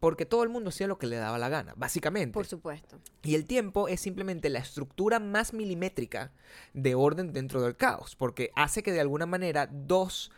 [0.00, 2.32] Porque todo el mundo hacía lo que le daba la gana, básicamente.
[2.34, 2.98] Por supuesto.
[3.22, 6.32] Y el tiempo es simplemente la estructura más milimétrica
[6.74, 10.30] de orden dentro del caos, porque hace que de alguna manera dos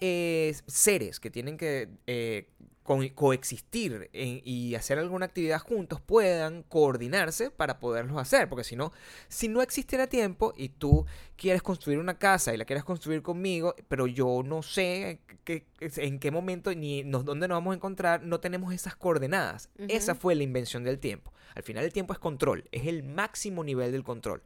[0.00, 2.48] eh, seres que tienen que eh,
[2.82, 8.76] co- coexistir en- y hacer alguna actividad juntos puedan coordinarse para poderlos hacer, porque si
[8.76, 8.92] no,
[9.28, 13.74] si no existiera tiempo y tú quieres construir una casa y la quieres construir conmigo,
[13.88, 18.22] pero yo no sé qué- en qué momento ni nos, dónde nos vamos a encontrar,
[18.22, 19.68] no tenemos esas coordenadas.
[19.78, 19.86] Ujú.
[19.88, 21.32] Esa fue la invención del tiempo.
[21.54, 24.42] Al final el tiempo es control, es el máximo nivel del control.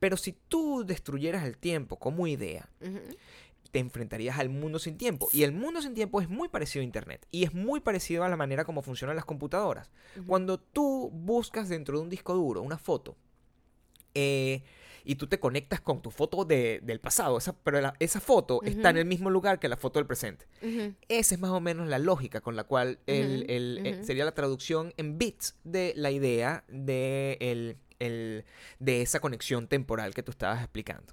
[0.00, 2.68] Pero si tú destruyeras el tiempo como idea.
[3.76, 5.28] Te enfrentarías al mundo sin tiempo.
[5.34, 7.26] Y el mundo sin tiempo es muy parecido a Internet.
[7.30, 9.90] Y es muy parecido a la manera como funcionan las computadoras.
[10.26, 13.16] Cuando tú buscas dentro de un disco duro una foto,
[14.14, 14.62] eh,
[15.04, 18.62] y tú te conectas con tu foto de- del pasado, esa, pero la- esa foto
[18.62, 20.46] está en el mismo lugar que la foto del presente.
[21.08, 24.32] Esa es más o menos la lógica con la cual el- el- eh, sería la
[24.32, 28.44] traducción en bits de la idea de, el- el-
[28.78, 31.12] de esa conexión temporal que tú estabas explicando.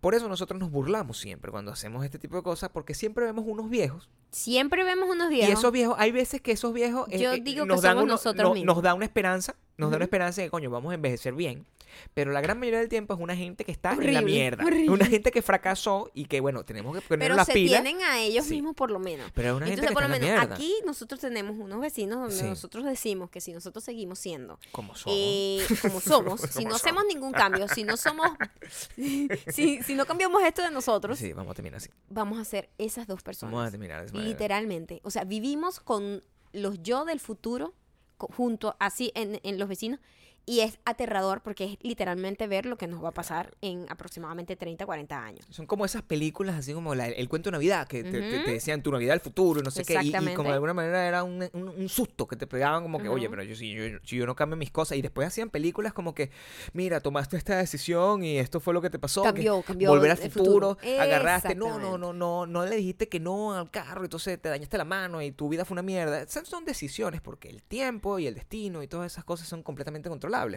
[0.00, 3.44] Por eso nosotros nos burlamos siempre cuando hacemos este tipo de cosas, porque siempre vemos
[3.48, 4.08] unos viejos.
[4.30, 5.48] Siempre vemos unos viejos.
[5.48, 7.92] Y esos viejos, hay veces que esos viejos eh, Yo eh, digo que nos, dan
[7.92, 8.74] somos uno- nosotros no- mismos.
[8.76, 11.66] nos da una esperanza, nos da una esperanza de que, coño, vamos a envejecer bien.
[12.14, 14.64] Pero la gran mayoría del tiempo es una gente que está en la mierda.
[14.64, 14.90] horrible.
[14.90, 17.82] Una gente que fracasó y que, bueno, tenemos que poner pero las se pilas.
[17.82, 18.54] tienen a ellos Sí.
[18.54, 19.30] mismos por lo menos.
[19.34, 20.54] Pero es una gente Entonces, que por lo menos mierda.
[20.54, 22.44] aquí nosotros tenemos unos vecinos donde Sí.
[22.44, 25.16] nosotros decimos que si nosotros seguimos siendo Como somos.
[25.18, 27.14] eh, como somos, si no hacemos somos.
[27.14, 28.28] ningún cambio, si no somos,
[29.48, 31.90] si, si no cambiamos esto de nosotros, Sí, vamos a terminar así.
[32.08, 33.70] vamos a ser esas dos Vamos a personas.
[33.70, 34.30] terminar de esa manera.
[34.32, 35.00] Literalmente.
[35.04, 36.22] O sea, vivimos con
[36.52, 37.74] los yo del futuro
[38.18, 40.00] junto así en, en los vecinos
[40.48, 44.56] y es aterrador porque es literalmente ver lo que nos va a pasar en aproximadamente
[44.56, 45.46] 30, 40 años.
[45.50, 48.18] Son como esas películas, así como la- el cuento de Navidad, que te,
[48.50, 49.92] decían tu Navidad del futuro, no sé qué.
[50.02, 53.08] Y- como de alguna manera era un, un- un susto que te pegaban, como que,
[53.08, 54.96] oye, pero yo, si, yo, si yo no cambio mis cosas.
[54.96, 56.30] Y después hacían películas como que,
[56.72, 59.22] mira, tomaste esta decisión y esto fue lo que te pasó.
[59.22, 61.00] que Cambió, cambió Volver al el futuro, futuro.
[61.02, 61.54] agarraste.
[61.56, 64.84] No, no, no, no, no le dijiste que no al carro, entonces te dañaste la
[64.86, 66.26] mano y tu vida fue una mierda.
[66.26, 70.08] Son decisiones porque el tiempo y el destino y todas esas cosas son completamente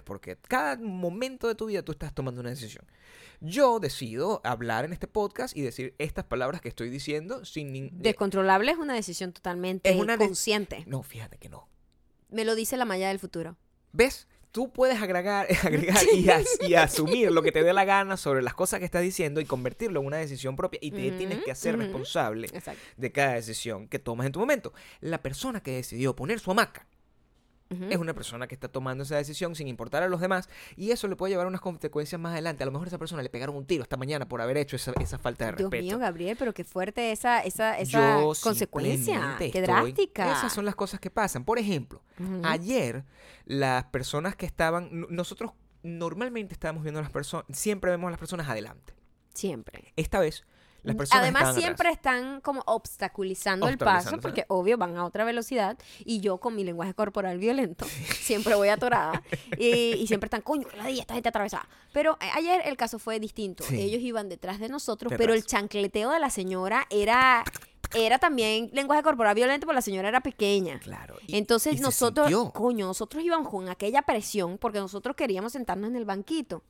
[0.03, 2.85] Porque cada momento de tu vida tú estás tomando una decisión.
[3.39, 8.01] Yo decido hablar en este podcast y decir estas palabras que estoy diciendo sin ningún...
[8.01, 10.83] Descontrolable es una decisión totalmente Es una de- consciente.
[10.87, 11.67] No, fíjate que no.
[12.29, 13.57] Me lo dice la malla del futuro.
[13.93, 14.27] ¿Ves?
[14.51, 18.41] Tú puedes agregar, agregar y, as- y asumir lo que te dé la gana sobre
[18.43, 21.51] las cosas que estás diciendo y convertirlo en una decisión propia y te tienes que
[21.51, 22.81] hacer responsable Exacto.
[22.97, 24.71] de cada decisión que tomas en tu momento.
[24.99, 26.85] La persona que decidió poner su hamaca
[27.89, 31.07] Es una persona que está tomando esa decisión sin importar a los demás y eso
[31.07, 32.63] le puede llevar a unas consecuencias más adelante.
[32.63, 34.75] A lo mejor a esa persona le pegaron un tiro esta mañana por haber hecho
[34.75, 35.83] esa, esa falta de Dios respeto.
[35.83, 39.35] mío, Gabriel, pero qué fuerte esa, esa, esa Yo consecuencia.
[39.37, 40.31] Qué estoy- drástica.
[40.33, 41.45] Esas son las cosas que pasan.
[41.45, 42.01] Por ejemplo,
[42.43, 43.05] ayer
[43.45, 45.51] las personas que estaban, nosotros
[45.83, 48.93] normalmente estábamos viendo a las personas, siempre vemos a las personas adelante.
[49.33, 49.93] Siempre.
[49.95, 50.43] Esta vez
[50.83, 51.93] las personas Además, siempre atrás.
[51.93, 56.63] están como obstaculizando el paso, porque obvio van a otra velocidad y yo con mi
[56.63, 57.85] lenguaje corporal violento
[58.19, 59.21] siempre voy atorada
[59.57, 61.67] y, y siempre están, coño, que la esta gente atravesada.
[61.93, 63.63] Pero eh, ayer el caso fue distinto.
[63.63, 63.79] Sí.
[63.79, 65.23] Ellos iban detrás de nosotros, Detrás.
[65.25, 67.43] pero el chancleteo de la señora era,
[67.93, 70.79] era también lenguaje corporal violento, porque la señora era pequeña.
[70.79, 71.15] Claro.
[71.27, 75.95] y- Entonces y nosotros, coño, nosotros íbamos con aquella presión porque nosotros queríamos sentarnos en
[75.95, 76.63] el banquito.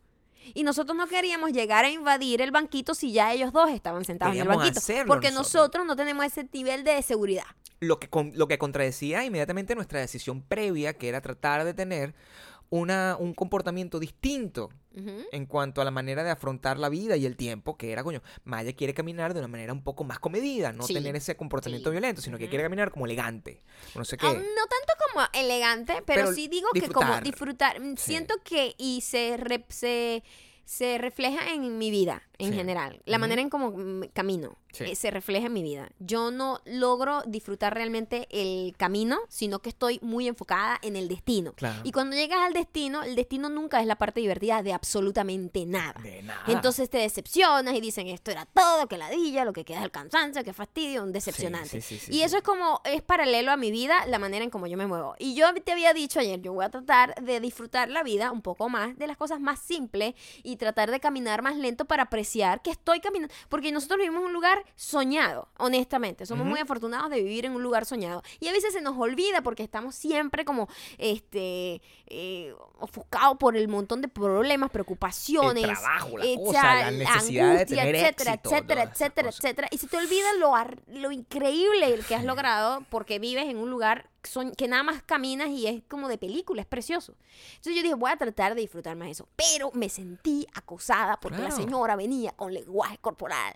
[0.53, 4.35] Y nosotros no queríamos llegar a invadir el banquito si ya ellos dos estaban sentados
[4.35, 4.79] en el banquito.
[4.79, 5.53] hacerlo Porque nosotros.
[5.53, 7.45] nosotros no tenemos ese nivel de seguridad.
[7.79, 12.13] lo que, con- lo que contradecía inmediatamente nuestra decisión previa, que era tratar de tener
[12.71, 14.69] una, un comportamiento distinto
[15.31, 18.21] en cuanto a la manera de afrontar la vida y el tiempo, que era, coño,
[18.43, 21.89] Maya quiere caminar de una manera un poco más comedida, no Sí, tener ese comportamiento
[21.89, 21.91] sí.
[21.91, 23.61] violento, sino que quiere caminar como elegante.
[23.95, 24.25] No sé qué.
[24.27, 27.79] Ah, no tanto como elegante, pero, Pero sí digo que como disfrutar.
[27.79, 28.03] Mm, Sí.
[28.11, 30.23] Siento que y se, re- se,
[30.65, 32.57] se refleja en mi vida en Sí.
[32.57, 33.01] general.
[33.05, 33.73] La manera en cómo
[34.13, 34.85] camino Sí.
[34.85, 35.89] eh, se refleja en mi vida.
[35.99, 41.53] Yo no logro disfrutar realmente el camino, sino que estoy muy enfocada en el destino.
[41.53, 41.81] Claro.
[41.83, 45.99] Y cuando llegas al destino, el destino nunca es la parte divertida de absolutamente nada.
[46.01, 46.43] De nada.
[46.47, 49.91] Entonces te decepcionas y dicen esto era todo, que ladilla, lo que queda es el
[49.91, 51.81] cansancio, que fastidio, un decepcionante.
[51.81, 54.77] sí, y eso es como, es paralelo a mi vida, la manera en cómo yo
[54.77, 55.15] me muevo.
[55.19, 58.41] Y yo te había dicho ayer, yo voy a tratar de disfrutar la vida un
[58.41, 62.61] poco más de las cosas más simples y tratar de caminar más lento para apreciar
[62.61, 63.33] que estoy caminando.
[63.49, 66.25] Porque nosotros vivimos en un lugar soñado, honestamente.
[66.25, 68.23] Somos muy afortunados de vivir en un lugar soñado.
[68.39, 70.67] Y a veces se nos olvida porque estamos siempre como,
[70.97, 75.63] este, eh, ofuscados por el montón de problemas, preocupaciones.
[75.63, 79.67] El trabajo, la eh, cosa, la necesidad de tener etcétera, éxito, etcétera, etcétera, etcétera.
[79.71, 80.53] Y se te olvida lo,
[80.87, 84.10] lo increíble que has logrado porque vives en un lugar
[84.57, 87.15] que nada más caminas y es como de película, es precioso.
[87.55, 89.27] Entonces yo dije, voy a tratar de disfrutar más eso.
[89.35, 93.55] Pero me sentí acosada porque la señora venía con lenguaje corporal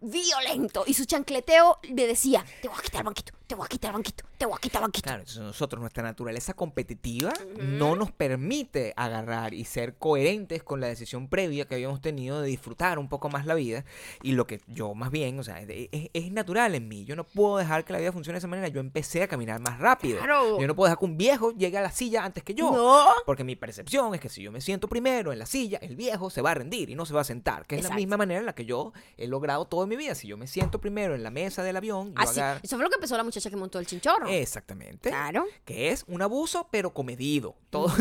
[0.00, 3.68] violento y su chancleteo me decía, te voy a quitar el banquito, te voy a
[3.68, 5.04] quitar el banquito, te voy a quitar el banquito.
[5.04, 10.88] Claro, entonces nosotros, nuestra naturaleza competitiva no nos permite agarrar y ser coherentes con la
[10.88, 13.84] decisión previa que habíamos tenido de disfrutar un poco más la vida.
[14.22, 17.04] Y lo que yo más bien, o sea, es, es- es natural en mí.
[17.04, 18.68] Yo no puedo dejar que la vida funcione de esa manera.
[18.68, 20.18] Yo empecé a caminar más rápido.
[20.18, 20.60] Claro.
[20.60, 22.70] Yo no puedo dejar que un viejo llegue a la silla antes que yo.
[22.72, 23.06] No.
[23.24, 26.30] Porque mi percepción es que si yo me siento primero en la silla, el viejo
[26.30, 27.66] se va a rendir y no se va a sentar.
[27.66, 27.96] Que es la Exacto.
[28.00, 30.14] misma manera en la que yo he logrado todo mi vida.
[30.14, 32.90] Si yo me siento primero en la mesa del avión, Así, agarro- eso fue lo
[32.90, 34.28] que empezó la muchacha que montó el chinchorro.
[34.28, 35.08] Exactamente.
[35.10, 35.44] Claro.
[35.64, 37.56] Que es un abuso, pero comedido.
[37.70, 37.92] Todo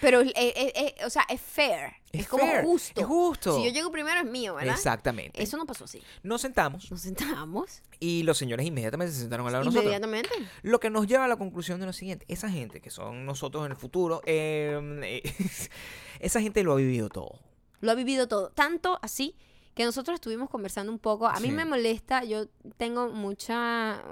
[0.00, 1.92] Pero, eh, eh, eh, o sea, es fair.
[2.12, 3.00] Es, Es como fair, justo.
[3.00, 3.56] es justo.
[3.56, 4.74] Si yo llego primero es mío, ¿verdad?
[4.74, 5.42] Exactamente.
[5.42, 6.02] Eso no pasó así.
[6.22, 9.84] Nos sentamos Nos sentamos y los señores inmediatamente se sentaron al lado de nosotros.
[9.84, 10.28] inmediatamente.
[10.62, 13.64] Lo que nos lleva a la conclusión de lo siguiente: esa gente que son nosotros
[13.64, 15.22] en el futuro, eh,
[16.20, 17.38] esa gente lo ha vivido todo.
[17.80, 18.50] Lo ha vivido todo.
[18.50, 19.36] Tanto así
[19.74, 21.26] que nosotros estuvimos conversando un poco.
[21.26, 21.52] A mí Sí.
[21.54, 24.02] me molesta, yo tengo mucha...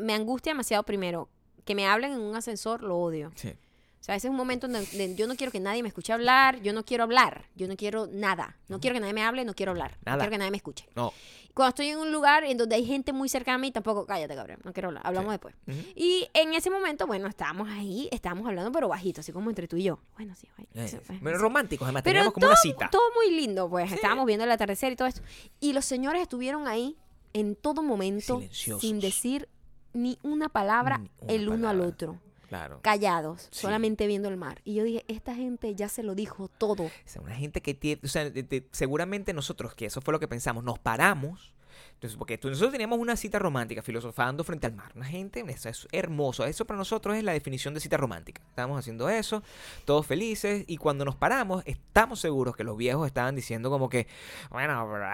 [0.00, 1.28] Me angustia demasiado primero.
[1.64, 3.30] Que me hablen en un ascensor, lo odio.
[3.36, 3.48] Sí.
[3.48, 6.12] O sea, ese es un momento en donde yo no quiero que nadie me escuche
[6.12, 8.58] hablar, yo no quiero hablar, yo no quiero nada.
[8.68, 9.92] No quiero que nadie me hable, no quiero hablar.
[10.04, 10.18] No Nada.
[10.18, 10.86] quiero que nadie me escuche.
[10.94, 11.14] No.
[11.54, 14.34] Cuando estoy en un lugar en donde hay gente muy cercana a mí, tampoco, cállate,
[14.34, 15.38] cabrón, no quiero hablar, hablamos Sí.
[15.40, 15.54] después.
[15.94, 19.76] Y en ese momento, bueno, estábamos ahí, estábamos hablando, pero bajito, así como entre tú
[19.76, 20.00] y yo.
[20.16, 22.88] Bueno, sí, bueno, Eh, sí, bueno, románticos, además, Pero teníamos como todo, una cita.
[22.90, 23.92] todo muy lindo, pues.
[23.92, 25.22] Estábamos viendo el atardecer y todo esto.
[25.60, 26.96] Y los señores estuvieron ahí
[27.32, 29.48] en todo momento sin decir
[29.92, 32.18] ni una palabra Ni una el uno al otro.
[32.48, 32.80] Claro.
[32.82, 33.60] Callados, Sí.
[33.62, 34.60] solamente viendo el mar.
[34.64, 36.90] Y yo dije, esta gente ya se lo dijo todo.
[37.04, 40.20] Sea, una gente que tiene, o sea, de- de- seguramente nosotros, que eso fue lo
[40.20, 41.52] que pensamos, nos paramos.
[41.94, 44.92] Entonces, porque nosotros teníamos una cita romántica filosofando frente al mar.
[44.94, 46.44] Una gente, eso es hermoso.
[46.44, 48.42] Eso para nosotros es la definición de cita romántica.
[48.48, 49.42] Estábamos haciendo eso,
[49.84, 54.06] todos felices, y cuando nos paramos, estamos seguros que los viejos estaban diciendo como que,
[54.50, 55.06] bueno, pero,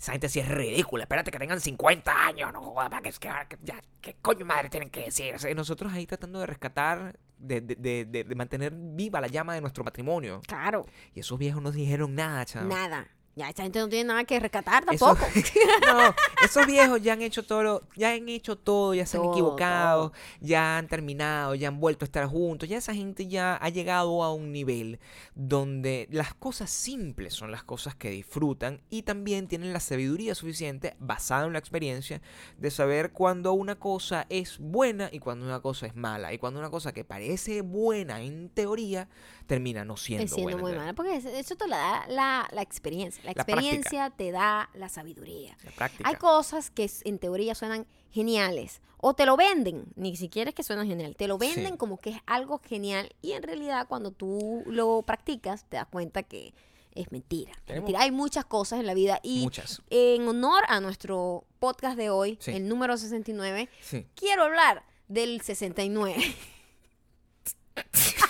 [0.00, 1.04] esa gente sí es ridícula.
[1.04, 4.88] Espérate que tengan 50 años, no jodas, que, que- que- ya, ¿qué coño madre tienen
[4.88, 5.34] que decir?
[5.34, 9.26] O sea, nosotros ahí tratando de rescatar, de, de- de- de- de mantener viva la
[9.26, 10.40] llama de nuestro matrimonio.
[10.46, 12.68] Claro, Y esos viejos no dijeron nada, chaval.
[12.70, 13.08] nada.
[13.36, 15.18] Ya, esta gente no tiene nada que rescatar tampoco.
[15.86, 16.14] no,
[16.44, 19.32] esos viejos ya han hecho todo, lo- ya han hecho todo, ya se han Todo,
[19.32, 23.68] equivocado, ya han terminado, ya han vuelto a estar juntos, ya esa gente ya ha
[23.68, 24.98] llegado a un nivel
[25.34, 30.96] donde las cosas simples son las cosas que disfrutan y también tienen la sabiduría suficiente
[30.98, 32.20] basada en la experiencia
[32.58, 36.60] de saber cuando una cosa es buena y cuando una cosa es mala y cuando
[36.60, 39.08] una cosa que parece buena en teoría
[39.46, 40.60] termina no siendo, siendo buena.
[40.60, 40.94] muy mala.
[40.94, 43.19] Porque es- eso te la da la, la experiencia.
[43.24, 45.56] La experiencia te da la sabiduría.
[45.64, 46.08] La práctica.
[46.08, 50.62] Hay cosas que en teoría suenan geniales o te lo venden, ni siquiera es que
[50.62, 51.78] suenan genial, te lo venden Sí.
[51.78, 56.22] como que es algo genial y en realidad cuando tú lo practicas te das cuenta
[56.22, 56.52] que
[56.94, 57.52] es mentira.
[57.68, 58.00] mentira.
[58.00, 59.80] Hay muchas cosas en la vida y Muchas.
[59.90, 62.50] en honor a nuestro podcast de hoy, Sí.
[62.50, 64.06] el número 69, Sí.
[64.16, 66.16] quiero hablar del 69.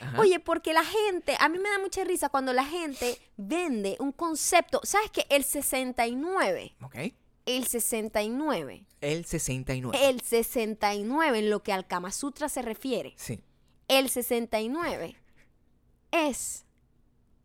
[0.00, 0.20] Ajá.
[0.20, 4.12] Oye, porque la gente, a mí me da mucha risa cuando la gente vende un
[4.12, 4.80] concepto.
[4.84, 5.26] ¿Sabes qué?
[5.28, 6.96] El 69, Ok.
[7.46, 9.98] el 69, El 69.
[10.08, 13.40] el 69 en lo que al Kama Sutra se refiere, Sí.
[13.88, 15.16] el 69
[16.12, 16.64] es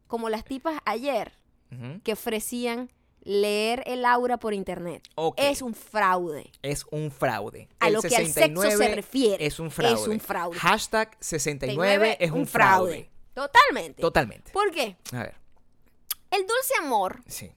[0.08, 1.34] como las tipas ayer
[1.72, 2.02] Ujú.
[2.04, 2.92] que ofrecían
[3.26, 5.04] leer el aura por internet
[5.38, 6.52] es un fraude.
[6.62, 7.70] Es un fraude.
[7.80, 10.02] A El lo que al sexo se 69 refiere, Es un fraude.
[10.02, 10.60] es un fraude.
[10.60, 13.10] Hashtag 69 es un fraude.
[13.34, 14.02] Totalmente.
[14.02, 14.52] Totalmente.
[14.52, 14.98] ¿Por qué?
[15.14, 15.36] A ver.
[16.32, 17.52] El dulce amor Sí.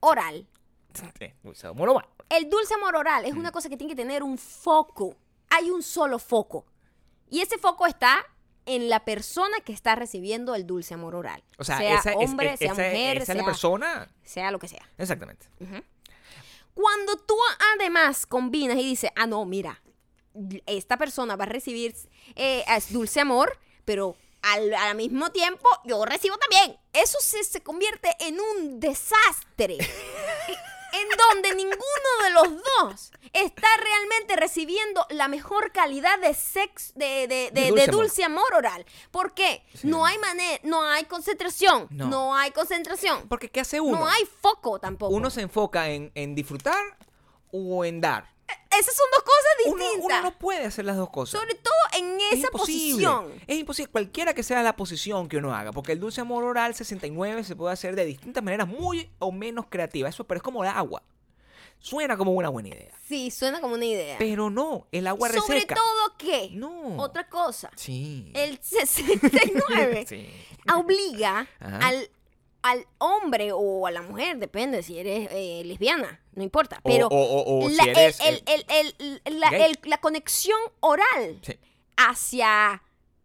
[0.00, 0.46] oral,
[0.94, 2.08] Sí, dulce amor oral.
[2.30, 3.38] el dulce amor oral es Mm.
[3.38, 5.14] una cosa que tiene que tener un foco.
[5.50, 6.64] Hay un solo foco.
[7.28, 8.24] Y ese foco está
[8.66, 11.42] en la persona que está recibiendo el dulce amor oral.
[11.58, 14.08] O sea, sea esa, es- hombre, es- sea esa- mujer, esa es la sea- persona.
[14.24, 14.88] sea lo que sea.
[14.98, 15.46] Exactamente.
[16.74, 17.34] Cuando tú
[17.74, 19.80] además combinas y dices, ah, no, mira,
[20.66, 21.94] esta persona va a recibir
[22.34, 26.78] eh, es dulce amor, pero al, al mismo tiempo yo recibo también.
[26.92, 29.78] Eso se, se convierte en un desastre.
[31.10, 31.76] en donde ninguno
[32.24, 37.60] de los dos está realmente recibiendo la mejor calidad de sex, de, de- de- De
[37.62, 38.44] de dulce dulce, amor.
[38.52, 38.86] amor oral.
[39.10, 39.62] ¿Por qué?
[39.74, 39.86] Sí.
[39.86, 41.86] No hay manera, no hay concentración.
[41.90, 42.08] No.
[42.08, 43.28] No, hay concentración.
[43.28, 43.98] Porque ¿qué hace uno?
[43.98, 45.14] No hay foco tampoco.
[45.14, 46.82] Uno se enfoca en, en disfrutar
[47.52, 48.34] o en dar.
[48.78, 50.18] Esas son dos cosas Uno, distintas.
[50.18, 51.40] uno no puede hacer las dos cosas.
[51.40, 53.32] Sobre todo en es esa posición.
[53.46, 56.74] Es imposible, cualquiera que sea la posición que uno haga, porque el dulce amor oral
[56.74, 60.14] 69 se puede hacer de distintas maneras, muy o menos creativas.
[60.14, 61.02] Eso, pero es como el agua.
[61.78, 62.92] Suena como una buena idea.
[63.06, 64.16] Sí, suena como una idea.
[64.18, 65.74] Pero no, el agua Sobre reseca.
[65.74, 66.96] todo que, No.
[66.98, 68.30] otra cosa, Sí.
[68.34, 70.28] el 69 Sí.
[70.74, 71.78] obliga Ajá.
[71.86, 72.10] al,
[72.70, 76.80] al hombre o a la mujer, depende si eres eh, lesbiana, no importa.
[76.84, 77.08] Pero
[79.84, 81.58] la, conexión oral Sí,
[81.96, 82.82] hacia,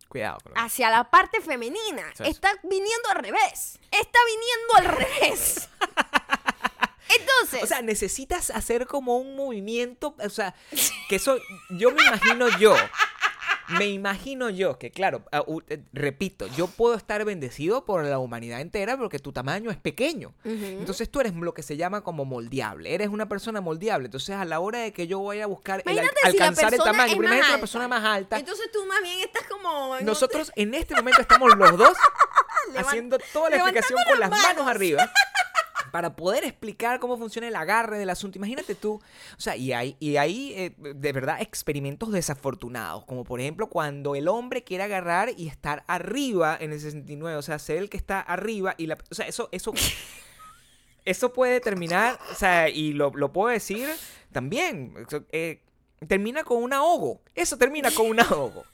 [0.08, 3.80] cuidado hacia la parte femenina está viniendo al revés.
[3.92, 5.70] Está viniendo al revés.
[7.20, 10.56] Entonces, O sea, necesitas hacer como un movimiento, o sea,
[11.10, 11.38] que eso,
[11.70, 12.74] yo me imagino yo,
[13.78, 15.24] me imagino yo que, claro,
[15.68, 20.34] eh, repito, yo puedo estar bendecido por la humanidad entera porque tu tamaño es pequeño.
[20.44, 20.66] Ujú.
[20.66, 24.06] Entonces tú eres lo que se llama como moldeable, eres una persona moldeable.
[24.06, 27.18] Entonces a la hora de que yo voy a buscar el si alcanzar el tamaño,
[27.18, 28.38] primero es una persona más alta.
[28.38, 29.98] Entonces tú más bien estás como...
[29.98, 31.98] en Nosotros en este momento estamos los dos
[32.78, 34.76] haciendo toda la explicación con las las manos manos.
[34.76, 35.12] arriba
[35.92, 38.38] para poder explicar cómo funciona el agarre del asunto.
[38.38, 43.40] Imagínate tú, o sea, y hay, y hay eh, de verdad experimentos desafortunados, como por
[43.42, 47.78] ejemplo cuando el hombre quiere agarrar y estar arriba en el 69, o sea, ser
[47.78, 48.98] el que está arriba y la...
[49.12, 49.50] O sea, eso...
[49.52, 49.74] eso
[51.04, 53.90] Eso puede terminar, o sea, y lo, lo puedo decir
[54.32, 54.94] también,
[55.32, 55.64] eh,
[56.08, 57.22] termina con un ahogo.
[57.34, 58.66] Eso termina con un ahogo.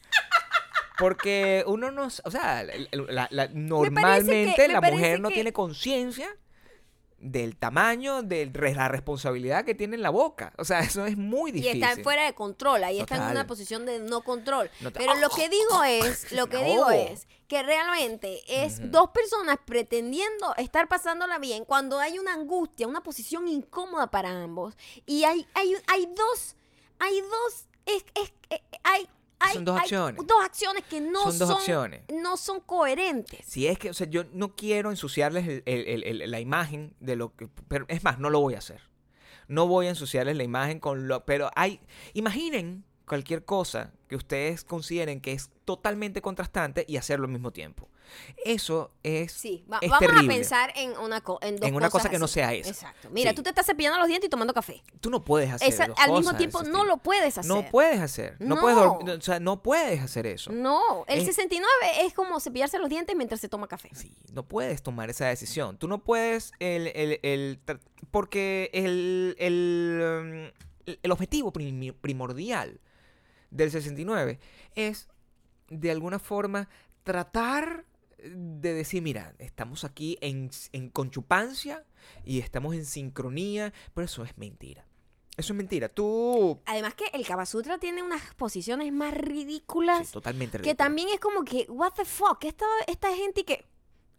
[0.99, 6.27] Porque uno no, o sea, la- la- normalmente me la mujer no que- tiene conciencia
[7.19, 10.53] del tamaño de la responsabilidad que tiene en la boca.
[10.57, 11.83] O sea, eso es muy Y difícil.
[11.83, 14.69] está fuera de control, ahí está en una posición de no control.
[14.81, 19.09] No te- Pero lo que digo es, lo que digo es que realmente es dos
[19.11, 24.75] personas pretendiendo estar pasándola bien cuando hay una angustia, una posición incómoda para ambos.
[25.05, 26.55] Y hay, hay, hay dos,
[26.99, 29.07] hay dos, es, es- eh, hay,
[29.39, 30.21] hay- Son dos hay acciones.
[30.27, 32.01] dos acciones que no Son son, dos acciones.
[32.13, 33.39] no son coherentes.
[33.45, 36.95] Si es que, o sea, yo no quiero ensuciarles el- el- el- el- la imagen
[36.99, 37.47] de lo que...
[37.67, 38.81] Pero es más, no lo voy a hacer.
[39.47, 41.25] No voy a ensuciarles la imagen con lo...
[41.25, 41.79] Pero hay...
[42.13, 47.87] Imaginen cualquier cosa que ustedes consideren que es totalmente contrastante y hacerlo al mismo tiempo.
[48.45, 50.33] Eso es, Sí, va- es vamos terrible.
[50.33, 52.69] a pensar en una, co- en dos En una cosas cosa que no sea eso.
[52.69, 53.09] Exacto.
[53.11, 53.35] Mira, Sí.
[53.35, 54.81] tú te estás cepillando los dientes y tomando café.
[55.01, 57.49] Tú no puedes hacer dos al mismo tiempo no lo puedes hacer.
[57.53, 58.37] No puedes hacer.
[58.39, 58.93] No, puedes No.
[59.17, 60.51] O sea, no puedes hacer eso.
[60.53, 63.89] No, el Es- 69 es como cepillarse los dientes mientras se toma café.
[63.93, 65.77] Sí, no puedes tomar esa decisión.
[65.77, 67.59] Tú no puedes el, el- el
[68.09, 70.51] porque el, el,
[70.85, 72.79] um, el objetivo primordial
[73.51, 74.39] del 69
[74.75, 75.07] es
[75.69, 76.69] de alguna forma
[77.03, 77.85] tratar
[78.19, 81.85] de decir, mira, estamos aquí en, en conchupancia
[82.25, 84.85] y estamos en sincronía, pero eso es mentira.
[85.37, 85.87] Eso es mentira.
[85.87, 86.59] Tú...
[86.65, 90.77] Además que el Kama Sutra tiene unas posiciones más Sí, ridículas totalmente que ridículo.
[90.77, 93.65] también es como que, what the fuck, esta, esta gente que...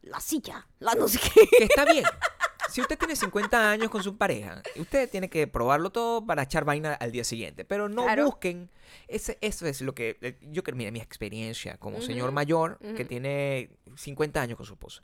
[0.03, 1.47] La silla, la no sé qué.
[1.59, 2.05] que está bien.
[2.69, 6.65] Si usted tiene 50 años con su pareja, usted tiene que probarlo todo para echar
[6.65, 7.65] vaina al día siguiente.
[7.65, 8.27] Pero no Claro.
[8.27, 8.71] busquen.
[9.09, 10.19] Ese, eso es lo que.
[10.21, 14.75] eh, Yo creo, mira, mi experiencia como señor mayor que tiene 50 años con su
[14.75, 15.03] esposa.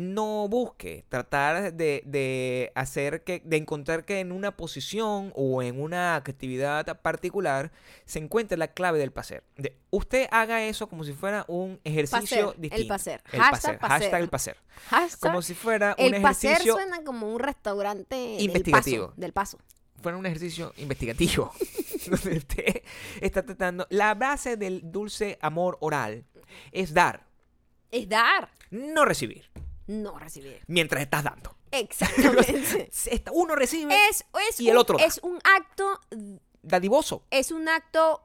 [0.00, 3.42] No busque tratar de, de hacer que.
[3.44, 7.72] de encontrar que en una posición o en una actividad particular
[8.04, 9.42] se encuentre la clave del placer.
[9.56, 12.88] De- usted haga eso como si fuera un ejercicio Pacer, el distinto.
[12.94, 13.22] pacer.
[13.32, 13.78] El Hashtag pacer.
[13.80, 14.00] pacer.
[14.02, 14.56] Hashtag el placer.
[14.88, 16.74] Hashtag, Como si fuera un el ejercicio.
[16.74, 19.06] suena como un restaurante del Investigativo.
[19.08, 19.58] paso, del paso.
[20.00, 21.52] fuera un ejercicio investigativo.
[22.08, 22.82] donde usted
[23.20, 23.84] está tratando.
[23.90, 26.24] La base del dulce amor oral
[26.70, 27.26] es dar,
[27.90, 29.50] Es dar, no recibir,
[29.88, 30.62] no recibir.
[30.68, 31.56] mientras estás dando.
[31.72, 32.90] Exactamente.
[33.32, 35.04] Uno recibe es, es Y el un, otro da.
[35.04, 36.00] es un acto,
[36.62, 37.24] dadivoso.
[37.30, 38.24] es un acto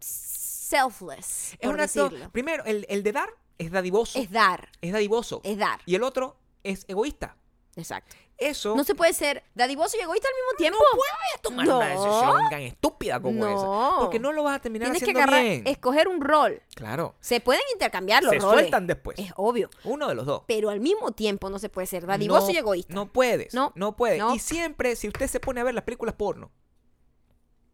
[0.00, 2.04] selfless, Es por un acto.
[2.08, 2.30] decirlo.
[2.32, 4.18] Primero, el, el de dar es dadivoso.
[4.18, 5.40] Es dar, Es dadivoso.
[5.44, 5.80] es dar.
[5.86, 7.36] Y el otro es egoísta.
[7.76, 8.16] Exacto.
[8.40, 8.74] Eso.
[8.74, 10.78] No se puede ser dadivoso y egoísta al mismo tiempo.
[10.92, 11.76] puedes tomar No.
[11.76, 13.90] una decisión tan estúpida como No.
[13.92, 14.00] esa.
[14.00, 15.62] Porque no lo vas a terminar Tienes que agarrar, bien.
[15.66, 16.62] escoger un rol.
[16.74, 17.14] Claro.
[17.20, 18.60] Se pueden intercambiar los Se roles.
[18.60, 19.18] sueltan después.
[19.18, 19.68] Es obvio.
[19.84, 20.42] Uno de los dos.
[20.46, 22.94] Pero al mismo tiempo no se puede ser dadivoso no, y egoísta.
[22.94, 23.52] No puedes.
[23.52, 24.18] No, No, puedes.
[24.18, 24.34] no.
[24.34, 26.50] Y siempre, si usted se pone a ver las películas porno,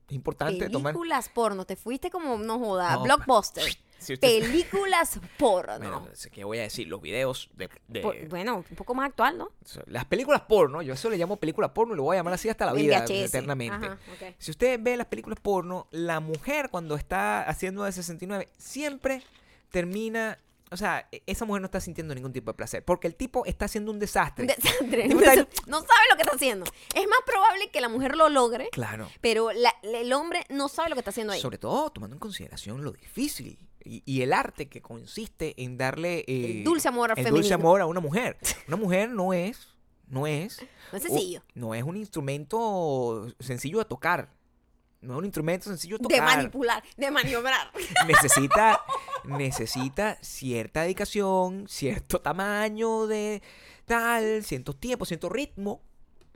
[0.08, 0.92] es importante tomar.
[0.92, 1.64] Películas porno.
[1.64, 3.64] Te fuiste como, no joda, No, blockbuster.
[3.98, 5.78] Si usted- Películas porno.
[5.78, 7.68] Bueno, que voy a decir, los videos de.
[7.88, 9.50] de- Por- bueno, un poco más actual, ¿no?
[9.86, 12.48] las películas porno, yo eso le llamo película porno y lo voy a llamar así
[12.48, 13.10] hasta la vida, VHS.
[13.28, 13.86] eternamente.
[13.86, 13.98] Ajá.
[14.38, 19.22] Si usted ve las películas porno, la mujer cuando está haciendo de 69 siempre
[19.70, 20.38] termina,
[20.70, 23.44] o sea, e- esa mujer no está sintiendo ningún tipo de placer, porque el tipo
[23.46, 24.44] está haciendo un desastre.
[24.44, 25.06] Un desastre.
[25.06, 26.64] Está- No sabe lo que está haciendo.
[26.94, 29.08] Es más probable que la mujer lo logre, Claro.
[29.20, 31.40] pero la- el hombre no sabe lo que está haciendo ahí.
[31.40, 36.24] Sobre todo tomando en consideración lo difícil y, y el arte que consiste en darle
[36.26, 37.36] eh, El dulce amor el femenino.
[37.36, 38.36] dulce amor a una mujer.
[38.68, 39.68] Una mujer no es,
[40.08, 40.60] no es,
[40.92, 41.42] No es sencillo.
[41.54, 44.28] no es un instrumento sencillo de tocar.
[45.00, 46.36] No es un instrumento sencillo de De tocar.
[46.36, 47.70] manipular, de maniobrar.
[48.08, 48.80] necesita,
[49.24, 53.42] necesita cierta dedicación, cierto tamaño de
[53.84, 55.80] tal, cierto tiempo, cierto ritmo.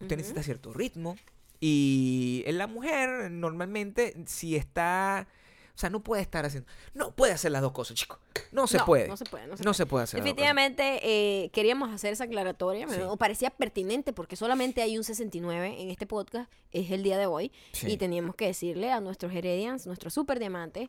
[0.00, 1.16] Usted necesita cierto ritmo.
[1.58, 5.26] Y en la mujer, normalmente, si está.
[5.74, 6.68] O sea, no puede estar haciendo.
[6.94, 8.18] No puede hacer las dos cosas, chicos.
[8.52, 9.08] No se No, puede.
[9.08, 10.20] no se puede, no se No se puede hacer.
[10.22, 12.98] Definitivamente eh, queríamos hacer esa aclaratoria, Sí.
[12.98, 17.26] me parecía pertinente porque solamente hay un 69 en este podcast, es el día de
[17.26, 17.90] hoy, Sí.
[17.90, 20.88] y teníamos que decirle a nuestros Heredians, nuestros super diamantes,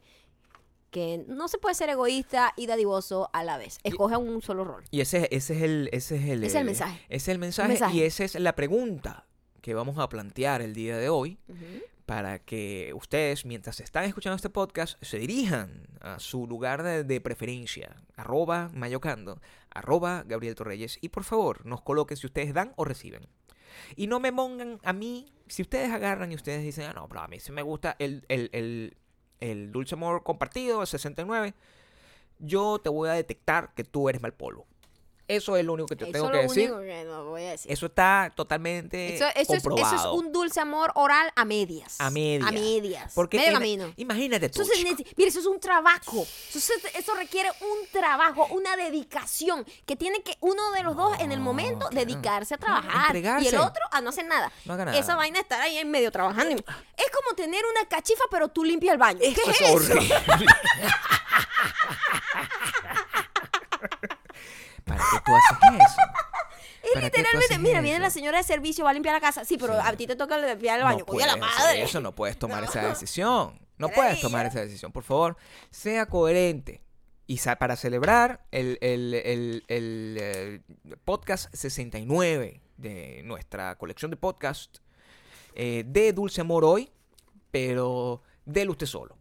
[0.90, 3.80] que no se puede ser egoísta y dadivoso a la vez.
[3.84, 4.84] Escoge un solo rol.
[4.92, 5.90] Y ese, ese es el.
[5.94, 7.00] Ese es el, Ese es el mensaje.
[7.08, 7.96] Ese es el mensaje, mensaje.
[7.96, 9.26] Y esa es la pregunta
[9.62, 11.38] que vamos a plantear el día de hoy.
[11.48, 11.58] Ujú.
[12.06, 17.95] Para que ustedes, mientras están escuchando este podcast, se dirijan a su lugar de, preferencia,
[18.16, 19.39] arroba mayocando,
[19.70, 23.28] arroba Gabriel Torreyes, y por favor nos coloquen si ustedes dan o reciben.
[23.95, 27.22] Y no me pongan a mí, si ustedes agarran y ustedes dicen, ah, no, pero
[27.22, 28.97] a mí sí me gusta el, el, el,
[29.39, 31.54] el dulce amor compartido, el 69,
[32.39, 34.68] yo te voy a detectar que tú eres mal polvo.
[35.36, 36.72] Eso es lo único que te Eso tengo que decir.
[36.72, 37.72] único que no voy a decir.
[37.72, 39.96] Eso está totalmente Eso, eso es, eso comprobado.
[39.96, 41.96] es un dulce amor oral a medias.
[42.00, 42.48] A medias.
[42.48, 43.12] A medias.
[43.16, 43.94] Porque Medio en- camino.
[43.98, 44.72] imagínate tú, Eso,
[45.18, 46.26] mira, eso es un trabajo.
[46.54, 51.32] Eso, eso requiere un trabajo, una dedicación que tiene que uno de los dos en
[51.32, 51.96] el No, momento claro.
[52.06, 53.50] dedicarse a trabajar y entregarse.
[53.50, 54.52] el otro a no hacer nada.
[54.66, 54.98] No haga nada.
[54.98, 56.56] Esa vaina estar ahí en medio trabajando.
[56.56, 59.20] Es como tener una cachifa pero tú limpias el baño.
[59.20, 59.74] ¿Qué es es eso?
[59.74, 60.14] horrible.
[64.86, 66.02] ¿Para qué tú haces eso?
[66.84, 69.22] Es ¿Para qué tú literalmente, mira, viene la señora de servicio, va a limpiar la
[69.22, 69.46] casa.
[69.46, 69.82] Sí, pero Sí.
[69.86, 71.06] a ti te toca limpiar el baño.
[71.08, 71.84] No la madre.
[71.84, 72.70] Eso no puedes tomar No.
[72.70, 73.60] esa decisión.
[73.78, 74.92] No puedes tomar esa decisión.
[74.92, 75.38] Por favor,
[75.70, 76.82] sea coherente.
[77.28, 80.62] Y para celebrar el, el- el- el, eh,
[81.06, 84.78] podcast 69 de nuestra colección de podcast
[85.54, 86.90] eh, de Dulce Amor hoy,
[87.52, 89.18] pero délo usted solo.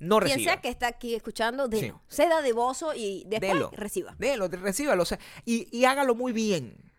[0.00, 0.52] No Quien reciba.
[0.54, 1.80] sea que está aquí escuchando, Sí.
[1.80, 2.00] delo.
[2.08, 3.70] Ceda de bozo y después Delo.
[3.72, 4.16] reciba.
[4.18, 5.02] Délo, recíbalo.
[5.02, 6.90] o sea, y, y hágalo muy bien.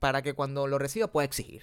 [0.00, 1.62] Para que cuando lo reciba pueda exigir.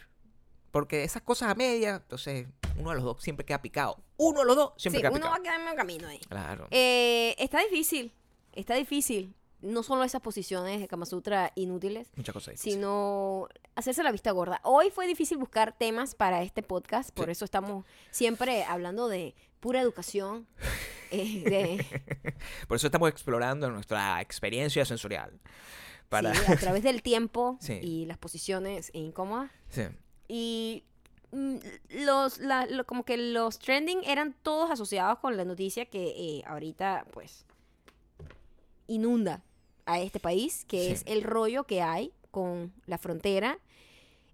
[0.71, 2.47] Porque esas cosas a media, entonces
[2.77, 4.01] uno de los dos siempre queda picado.
[4.17, 5.31] Uno de los dos siempre Sí, queda uno picado.
[5.33, 6.19] va a quedar en medio camino ahí.
[6.19, 6.67] Claro.
[6.71, 8.13] Eh, está difícil,
[8.53, 9.35] está difícil.
[9.59, 12.73] No solo esas posiciones de Kama Sutra inútiles, Muchas cosas difíciles.
[12.75, 14.59] sino hacerse la vista gorda.
[14.63, 17.31] Hoy fue difícil buscar temas para este podcast, por Sí.
[17.33, 20.45] eso estamos siempre hablando de pura educación.
[21.11, 22.35] eh, de,
[22.67, 25.39] Por eso estamos explorando nuestra experiencia sensorial.
[26.09, 26.35] Para...
[26.35, 27.79] sí, a través del tiempo Sí.
[27.81, 29.49] y las posiciones incómodas.
[29.69, 29.83] Sí.
[30.27, 30.83] Y
[31.31, 31.55] mm,
[32.05, 36.43] los, la- lo- como que los trending eran todos asociados con la noticia que eh,
[36.45, 37.45] ahorita, pues,
[38.87, 39.41] inunda
[39.85, 40.91] a este país, que Sí.
[40.91, 43.59] es el rollo que hay con la frontera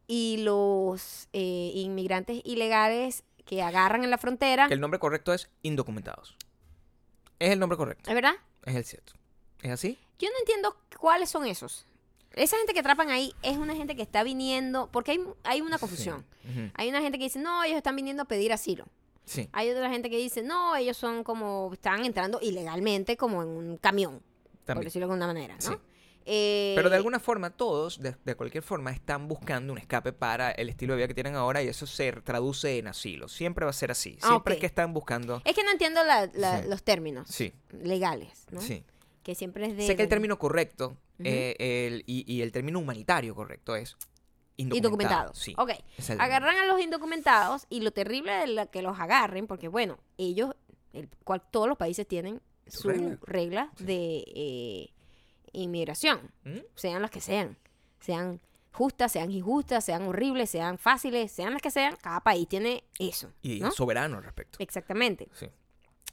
[0.07, 4.67] y los eh, inmigrantes ilegales que agarran en la frontera.
[4.67, 6.35] Que el nombre correcto es indocumentados.
[7.39, 8.09] Es el nombre correcto.
[8.09, 8.33] ¿Es verdad?
[8.63, 9.13] Es el cierto.
[9.61, 9.97] ¿Es así?
[10.19, 11.85] Yo no entiendo cuáles son esos.
[12.33, 15.79] Esa gente que atrapan ahí es una gente que está viniendo, porque hay, hay una
[15.79, 16.25] confusión.
[16.43, 16.71] Sí.
[16.75, 18.85] Hay una gente que dice, no, ellos están viniendo a pedir asilo.
[19.25, 19.49] Sí.
[19.53, 23.77] Hay otra gente que dice, no, ellos son como, están entrando ilegalmente como en un
[23.77, 24.85] camión, por También.
[24.85, 25.61] decirlo de alguna manera, ¿no?
[25.61, 25.75] Sí.
[26.29, 30.51] Eh, Pero de alguna forma todos, de, de cualquier forma, están buscando un escape para
[30.51, 33.29] el estilo de vida que tienen ahora y eso se traduce en asilo.
[33.29, 34.17] Siempre va a ser así.
[34.21, 35.41] Ah, Siempre es que están buscando...
[35.45, 36.67] Es que no entiendo la- la- Sí.
[36.67, 38.59] los términos Sí, legales, ¿no?
[38.59, 38.83] sí.
[39.23, 39.87] Que siempre es de...
[39.87, 43.95] Sé que el término correcto eh, el- y, y el término humanitario correcto es
[44.57, 45.37] Indocumentados.
[45.37, 45.53] Sí.
[45.57, 45.71] Ok.
[46.19, 50.55] Agarran a los indocumentados y lo terrible de la que los agarren, porque bueno, ellos,
[50.93, 53.17] el, cual- todos los países tienen Su su regla.
[53.21, 54.89] regla, de eh,
[55.63, 56.59] inmigración, ¿Mm?
[56.75, 57.57] sean las que sean,
[57.99, 58.39] sean
[58.71, 63.31] justas, sean injustas, sean horribles, sean fáciles, sean las que sean, cada país tiene eso.
[63.41, 63.71] Y ¿no?
[63.71, 64.57] soberano al respecto.
[64.61, 65.27] Exactamente.
[65.33, 65.47] Sí.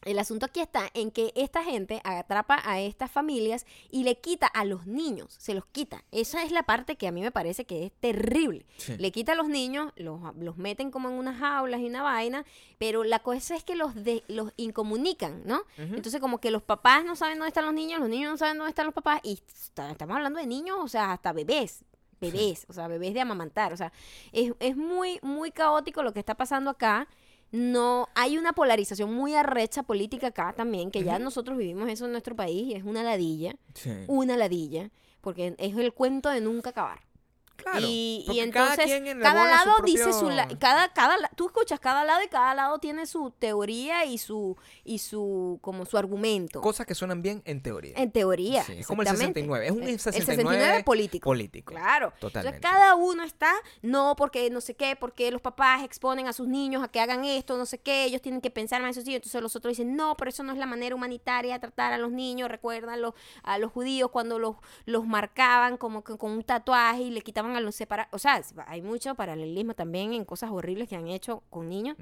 [0.04, 4.46] El asunto aquí está en que esta gente atrapa a estas familias y le quita
[4.46, 6.04] a los niños, se los quita.
[6.12, 8.66] Esa es la parte que a mí me parece que es terrible.
[8.76, 8.96] Sí.
[8.98, 12.44] Le quita a los niños, los, los meten como en unas jaulas y una vaina,
[12.78, 15.62] pero la cosa es que los, de, los incomunican, ¿no?
[15.78, 18.58] Entonces como que los papás no saben dónde están los niños, los niños no saben
[18.58, 21.84] dónde están los papás y está- estamos hablando de niños, o sea, hasta bebés.
[22.20, 23.72] Bebés, o sea, bebés de amamantar.
[23.72, 23.92] O sea,
[24.32, 27.06] es, es muy, muy caótico lo que está pasando acá.
[27.56, 32.10] No, hay una polarización muy arrecha política acá también, que ya nosotros vivimos eso en
[32.10, 33.92] nuestro país y es una ladilla, Sí.
[34.08, 34.90] una ladilla,
[35.20, 36.98] porque es el cuento de nunca acabar.
[37.56, 37.80] Claro.
[37.82, 41.80] y, y porque cada entonces cada, su lado dice su la- cada cada tú escuchas
[41.80, 46.60] cada lado y cada lado tiene su teoría y su y su como su argumento
[46.60, 47.94] Cosas que suenan bien en teoría.
[47.96, 49.40] en teoría Sí, es como el exactamente.
[49.40, 49.66] 69.
[49.66, 51.72] Es un El- el 69 69 político político.
[51.74, 52.12] Claro.
[52.18, 52.56] Totalmente.
[52.56, 53.52] Entonces cada uno está,
[53.82, 57.24] no, porque no sé qué, porque los papás exponen a sus niños a que hagan
[57.24, 59.16] esto, no sé qué, ellos tienen que pensar más en sus hijos.
[59.16, 61.98] Entonces los otros dicen, no, pero eso no es la manera humanitaria de tratar a
[61.98, 62.48] los niños.
[62.50, 67.10] Recuerdan los, a los judíos cuando los, los marcaban como que con un tatuaje y
[67.10, 68.12] le quitaban a los separados.
[68.12, 71.96] O sea, hay mucho paralelismo también en cosas horribles que han hecho con niños.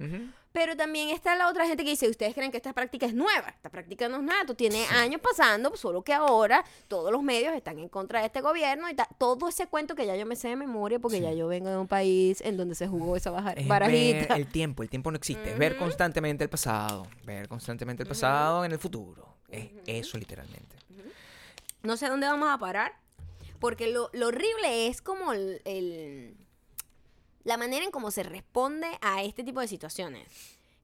[0.53, 3.49] Pero también está la otra gente que dice, ustedes creen que esta práctica es nueva.
[3.49, 4.45] Esta práctica no es nueva.
[4.47, 8.43] Tú tienes años pasando, solo que ahora todos los medios están en contra de este
[8.43, 11.22] gobierno y todo ese cuento que ya yo me sé de memoria porque Sí.
[11.22, 14.36] ya yo vengo de un país en donde se jugó esa Es barajita.
[14.36, 15.53] el tiempo, el tiempo no existe.
[15.53, 17.07] Es ver constantemente el pasado.
[17.24, 19.26] Ver constantemente el pasado en el futuro.
[19.49, 20.76] Es eso literalmente.
[21.82, 22.93] No sé dónde vamos a parar.
[23.63, 26.37] Porque lo, lo horrible es como el, el-
[27.45, 30.29] la manera en cómo se responde a este tipo de situaciones.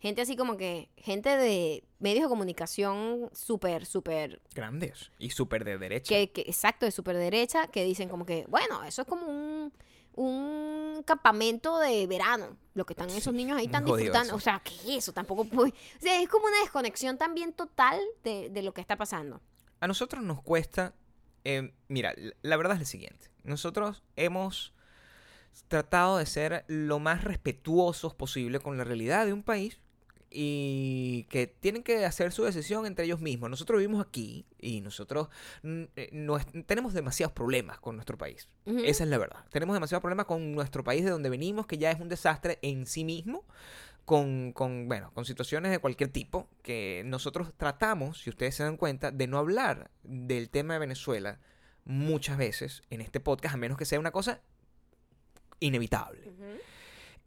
[0.00, 5.10] Gente así como que, gente de medios de comunicación súper, súper Grandes.
[5.18, 6.08] Y súper de derecha.
[6.08, 9.72] que, que- exacto, de super derecha, que dicen como que, bueno, eso es como un,
[10.14, 14.28] un campamento de verano, lo que están esos niños ahí jodido disfrutando.
[14.28, 14.36] eso.
[14.36, 15.12] O sea, ¿qué es eso?
[15.12, 18.96] Tampoco puede- O sea, es como una desconexión también total de, de lo que está
[18.96, 19.40] pasando.
[19.80, 20.94] A nosotros nos cuesta.
[21.50, 23.30] Eh, mira, la verdad es la siguiente.
[23.42, 24.74] Nosotros hemos
[25.68, 29.80] tratado de ser lo más respetuosos posible con la realidad de un país
[30.30, 33.48] y que tienen que hacer su decisión entre ellos mismos.
[33.48, 35.28] Nosotros vivimos aquí y nosotros
[35.62, 38.46] eh, no tenemos demasiados problemas con nuestro país.
[38.66, 39.46] Esa es la verdad.
[39.50, 42.84] Tenemos demasiados problemas con nuestro país de donde venimos, que ya es un desastre en
[42.84, 43.46] sí mismo,
[44.08, 48.78] con, con, bueno, con situaciones de cualquier tipo, que nosotros tratamos, si ustedes se dan
[48.78, 51.40] cuenta, de no hablar del tema de Venezuela
[51.84, 54.40] muchas veces en este podcast, a menos que sea una cosa
[55.60, 56.32] inevitable.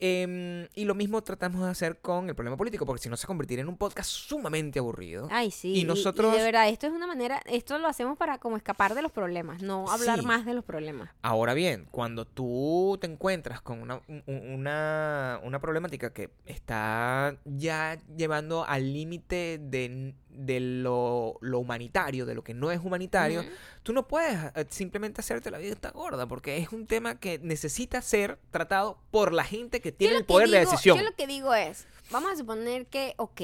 [0.04, 3.28] Em, y lo mismo tratamos de hacer con el problema político, porque si no se
[3.28, 5.28] convertiría en un podcast sumamente aburrido.
[5.30, 5.76] Ay, sí.
[5.76, 9.04] Y nosotros- de verdad, esto es una manera, esto lo hacemos para como escapar de
[9.04, 10.26] los problemas, no hablar Sí.
[10.26, 11.10] más de los problemas.
[11.22, 17.38] Ahora bien, cuando tú te encuentras con una, un- un- una, una problemática que está
[17.46, 23.44] ya llevando al límite de, de lo, lo humanitario, de lo que no es humanitario,
[23.84, 27.40] tú no puedes eh, simplemente hacerte la vida esta gorda, porque es un tema que
[27.40, 30.98] necesita ser tratado por la gente que tiene el poder de decisión.
[30.98, 33.42] Yo lo que digo es, vamos a suponer que, ok,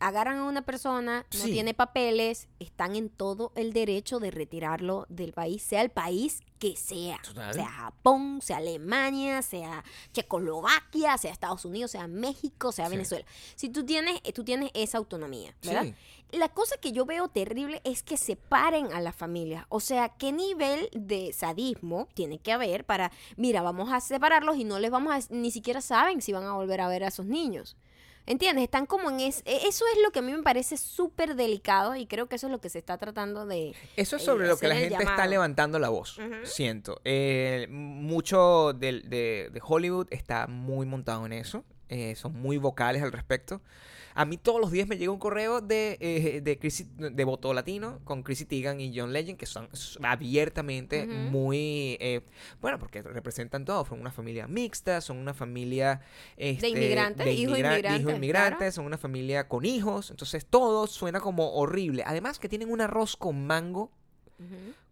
[0.00, 1.52] agarran a una persona, no Sí.
[1.52, 6.76] tiene papeles, están en todo el derecho de retirarlo del país, sea el país que
[6.76, 7.18] sea.
[7.22, 7.54] Total.
[7.54, 9.84] Sea Japón, sea Alemania, sea
[10.32, 12.90] Checoslovaquia, sea Estados Unidos, sea México, sea Sí.
[12.92, 13.24] Venezuela.
[13.56, 15.84] Si tú tienes, tú tienes esa autonomía, ¿verdad?
[15.84, 15.94] Sí.
[16.32, 19.64] La cosa que yo veo terrible es que separen a las familias.
[19.70, 24.64] O sea, ¿qué nivel de sadismo tiene que haber para, mira, vamos a separarlos y
[24.64, 27.24] no les vamos a, ni siquiera saben si van a volver a ver a esos
[27.24, 27.76] niños?
[28.28, 28.64] ¿Entiendes?
[28.64, 31.96] Están como en es, e- eso es lo que a mí me parece súper delicado
[31.96, 33.74] y creo que eso es lo que se está tratando de...
[33.96, 37.00] Eso es eh, sobre lo que la gente está levantando la voz, siento.
[37.04, 43.02] Eh, mucho del- de, de Hollywood está muy montado en eso, eh, son muy vocales
[43.02, 43.62] al respecto.
[44.14, 47.52] A mí todos los días me llega un correo de, eh, de, Chrissy- de Voto
[47.54, 49.68] Latino con Chrissy Teigen y John Legend, que son
[50.02, 51.96] abiertamente muy...
[52.00, 52.22] eh,
[52.60, 56.00] bueno, porque representan todo, son una familia mixta, son una familia...
[56.36, 58.72] este, inmigrantes, de hijos inmigra- de inmigrantes, hijos inmigrantes, claro.
[58.72, 62.02] son una familia con hijos, entonces todo suena como horrible.
[62.06, 63.90] Además que tienen un arroz con mango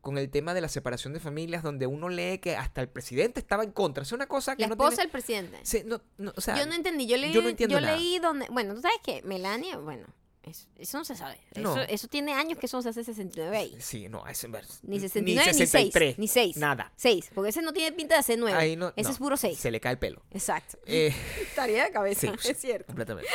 [0.01, 3.41] Con el tema de la separación de familias, donde uno lee que hasta el presidente
[3.41, 4.03] estaba en contra.
[4.03, 5.03] Es una cosa que La no esposa tiene...
[5.05, 5.59] del presidente.
[5.63, 7.97] Sí, no, no, o sea, yo no entendí, yo leí, yo no nada.
[7.97, 10.07] leí donde, bueno, tú sabes que Melania, bueno,
[10.43, 11.41] Es- eso no se sabe.
[11.57, 11.73] No.
[11.77, 13.77] Eso, eso tiene años que eso no se hace 69 ahí.
[13.81, 14.49] Sí, no, ese
[14.83, 15.71] Ni 69 ni 6.
[15.71, 16.57] 63, Ni 6.
[16.57, 16.93] Nada.
[16.95, 17.31] 6.
[17.35, 18.57] Porque ese no tiene pinta de ser 9.
[18.57, 19.59] Ahí no, ese no, es puro 6.
[19.59, 20.23] Se le cae el pelo.
[20.31, 20.79] Exacto.
[20.87, 22.87] Eh, Estaría de cabeza, sí, es cierto.
[22.87, 23.29] completamente.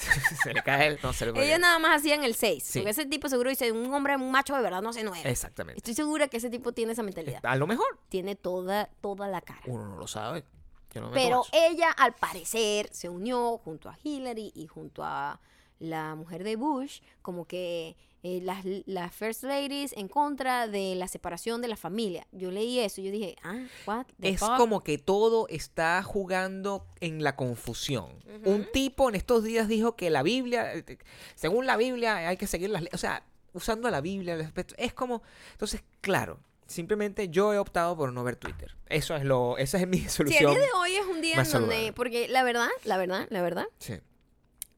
[0.42, 0.98] se le cae el.
[1.02, 2.62] No, se le Ellos nada más hacían el 6.
[2.62, 2.78] Sí.
[2.78, 5.28] Porque ese tipo seguro dice, un hombre, un macho de verdad no hace 9.
[5.30, 5.78] Exactamente.
[5.78, 7.44] Estoy segura que ese tipo tiene esa mentalidad.
[7.44, 7.98] A lo mejor.
[8.08, 9.62] Tiene toda, toda la cara.
[9.66, 10.44] Uno no lo sabe.
[10.92, 15.40] Yo no me Pero ella, al parecer, se unió junto a Hillary y junto a
[15.78, 21.08] la mujer de Bush, como que eh, las, las First Ladies en contra de la
[21.08, 22.26] separación de la familia.
[22.32, 24.56] Yo leí eso y yo dije, ah, what the Es fuck?
[24.56, 28.10] como que todo está jugando en la confusión.
[28.44, 30.98] Un tipo en estos días dijo que la Biblia, eh,
[31.34, 32.94] según la Biblia, hay que seguir las leyes.
[32.94, 35.22] O sea, usando la Biblia, es como.
[35.52, 38.76] Entonces, claro, simplemente yo he optado por no ver Twitter.
[38.88, 40.50] Eso es lo, esa es mi Sí, el solución.
[40.52, 41.92] día de hoy es un día en donde, saludable.
[41.94, 43.94] porque la verdad, la verdad, la verdad, Sí.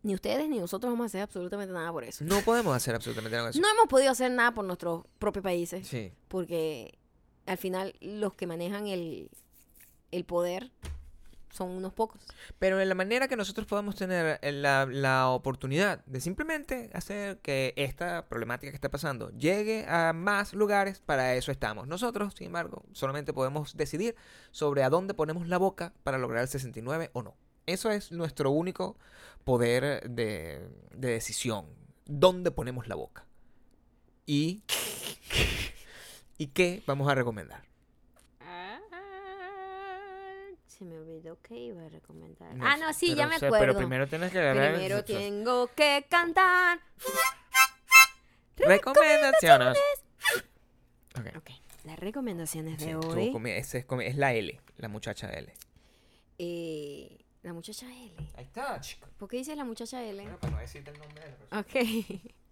[0.03, 2.25] Ni ustedes ni nosotros vamos a hacer absolutamente nada por eso.
[2.25, 3.61] No podemos hacer absolutamente nada de eso.
[3.61, 6.13] No hemos podido hacer nada por nuestros propios países, Sí.
[6.29, 6.99] porque
[7.47, 9.31] al final los que manejan el,
[10.11, 10.71] el poder
[11.51, 12.23] son unos pocos.
[12.59, 17.75] Pero en la manera que nosotros podemos tener la, la oportunidad de simplemente hacer que
[17.77, 21.87] esta problemática que está pasando llegue a más lugares, para eso estamos.
[21.87, 24.17] Nosotros, sin embargo, solamente podemos decidir
[24.51, 27.37] sobre a dónde ponemos la boca para lograr el 69 o no.
[27.67, 28.97] Eso es nuestro único
[29.45, 31.67] poder de, de decisión.
[32.05, 33.27] ¿Dónde ponemos la boca?
[34.27, 34.63] Y,
[36.39, 37.63] ¿Y qué vamos a recomendar?
[40.67, 42.57] Se me olvidó que iba a recomendar.
[42.57, 43.59] No ah, no, sí, ya me acuerdo.
[43.59, 46.81] Pero primero tienes que agarrar- Primero tengo que cantar.
[48.57, 49.79] Recomendaciones.
[51.19, 51.37] Ok.
[51.37, 51.51] Ok,
[51.85, 53.51] las recomendaciones de tú hoy.
[53.51, 55.53] ese es, comi- es la L, la muchacha L.
[56.39, 58.15] Eh, la muchacha L.
[58.37, 59.09] Ahí está, chico.
[59.19, 60.23] ¿Por qué dices la muchacha L?
[60.23, 61.61] Bueno, para no decirte el nombre de la persona.
[61.61, 62.33] Ok.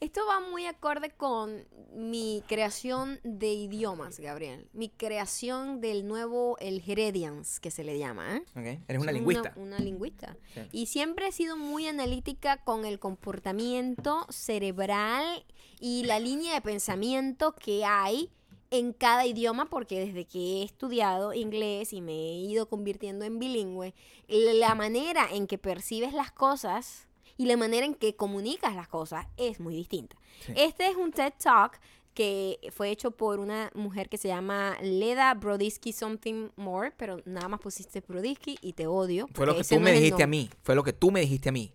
[0.00, 4.68] Esto va muy acorde con mi creación de idiomas, Gabriel.
[4.72, 8.36] Mi creación del nuevo, el Heredians, que se le llama.
[8.36, 8.42] ¿eh?
[8.50, 9.52] Ok, Eres una Soy lingüista.
[9.56, 10.36] Una, lingüista.
[10.52, 10.60] Sí.
[10.72, 15.46] Y siempre he sido muy analítica con el comportamiento cerebral
[15.80, 18.30] y la línea de pensamiento que hay
[18.74, 23.38] en cada idioma, porque desde que he estudiado inglés y me he ido convirtiendo en
[23.38, 23.94] bilingüe,
[24.26, 27.06] la manera en que percibes las cosas
[27.36, 30.16] y la manera en que comunicas las cosas es muy distinta.
[30.44, 30.52] Sí.
[30.56, 31.80] Este es un TED Talk
[32.14, 37.48] que fue hecho por una mujer que se llama Leda Brodisky Something More, pero nada
[37.48, 39.28] más pusiste Brodisky y te odio.
[39.34, 40.50] Fue lo que tú me dijiste a mí.
[40.62, 41.72] Fue lo que tú me dijiste a mí.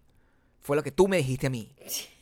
[0.60, 1.72] Fue lo que tú me dijiste a mí.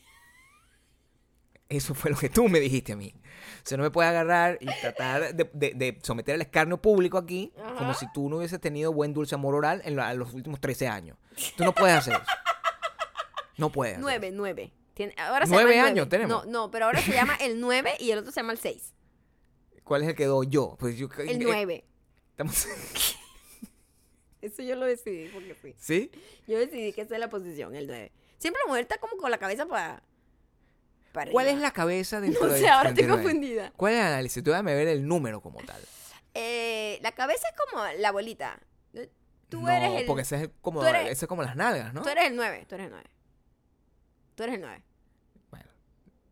[1.70, 3.14] Eso fue lo que tú me dijiste a mí.
[3.16, 7.18] O sea, no me puedes agarrar y tratar de, de- de someter al escarnio público
[7.18, 10.34] aquí como si tú no hubieses tenido buen dulce amor oral en, la- en los
[10.34, 11.18] últimos 13 años.
[11.58, 12.24] Tú no puedes hacer eso.
[13.58, 14.00] No puedes.
[14.00, 14.36] Nueve, eso.
[14.38, 14.72] nueve.
[14.94, 16.10] Tiene- ahora se Nueve llama años nueve.
[16.10, 16.46] tenemos.
[16.46, 18.94] No, no, pero ahora se llama el 9 y el otro se llama el 6.
[19.84, 20.76] ¿Cuál es el que doy yo?
[20.80, 21.86] Pues yo El eh, 9.
[22.32, 22.68] estamos-
[24.42, 25.76] Eso yo lo decidí porque sí.
[25.78, 26.12] ¿Sí?
[26.48, 28.12] Yo decidí que esa es la posición, el 9.
[28.38, 30.04] Siempre la mujer está como con la cabeza para.
[31.12, 33.24] Para ¿Cuál es la cabeza dentro No del sé, ahora estoy 39?
[33.24, 33.74] confundida.
[33.76, 34.44] ¿Cuál es el análisis?
[34.44, 35.82] Tú déjame ver el número como tal.
[36.34, 38.60] Eh, la cabeza es como la bolita.
[39.50, 40.06] Tú no, eres el.
[40.06, 42.02] porque ese es como, eres- ese es como las nalgas, ¿no?
[42.02, 42.66] Tú eres el 9.
[42.68, 43.06] Tú eres el 9.
[44.36, 44.84] Tú eres el 9.
[45.50, 45.66] Bueno,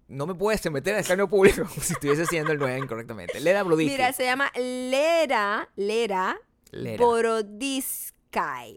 [0.10, 3.40] no me puedes meter al escarnio público si estuviese haciendo el 9 incorrectamente.
[3.40, 3.92] Lera Brodiski.
[3.94, 5.70] Mira, se llama Lera.
[5.78, 6.38] Lera.
[6.72, 6.98] Lera.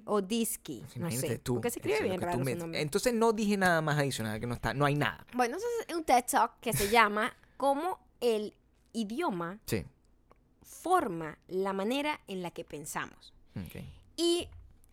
[0.06, 0.80] O Disky.
[0.96, 1.38] No Imagínate sé.
[1.38, 1.54] tú.
[1.54, 2.80] Porque se escribe bien raro me- su nombre.
[2.80, 5.26] Entonces no dije nada más adicional, que no está, no hay nada.
[5.34, 8.54] Bueno, eso es un TED Talk que se llama Cómo el
[8.92, 9.84] idioma Sí.
[10.62, 13.32] forma la manera en la que pensamos.
[14.16, 14.48] Y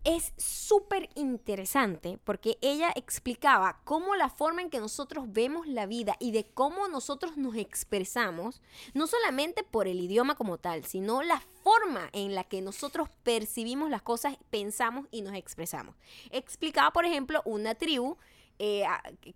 [0.05, 6.15] es súper interesante porque ella explicaba cómo la forma en que nosotros vemos la vida
[6.19, 8.61] y de cómo nosotros nos expresamos,
[8.93, 13.89] no solamente por el idioma como tal, sino la forma en la que nosotros percibimos
[13.89, 15.95] las cosas, pensamos y nos expresamos.
[16.29, 18.17] Explicaba, por ejemplo, una tribu.
[18.59, 18.85] eh,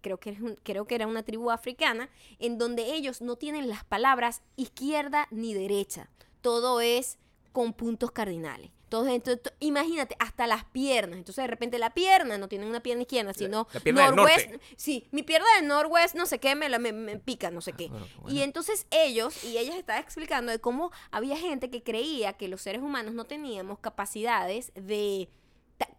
[0.01, 4.43] creo, que creo que era una tribu africana, en donde ellos no tienen las palabras
[4.55, 6.09] izquierda ni derecha.
[6.41, 7.17] Todo es
[7.51, 8.71] con puntos cardinales.
[8.89, 11.19] Entonces, entonces, imagínate, hasta las piernas.
[11.19, 14.49] Entonces, de repente, la pierna no tiene una pierna izquierda, sino la pierna del norwest.
[14.49, 14.65] norte.
[14.77, 17.73] Sí, mi pierna del norwest, no sé qué, me, la- me, me pica, no sé
[17.73, 17.87] qué.
[17.87, 22.33] bueno, qué Y entonces ellos, y ellas estaban explicando de cómo había gente que creía
[22.33, 25.29] que los seres humanos no teníamos capacidades de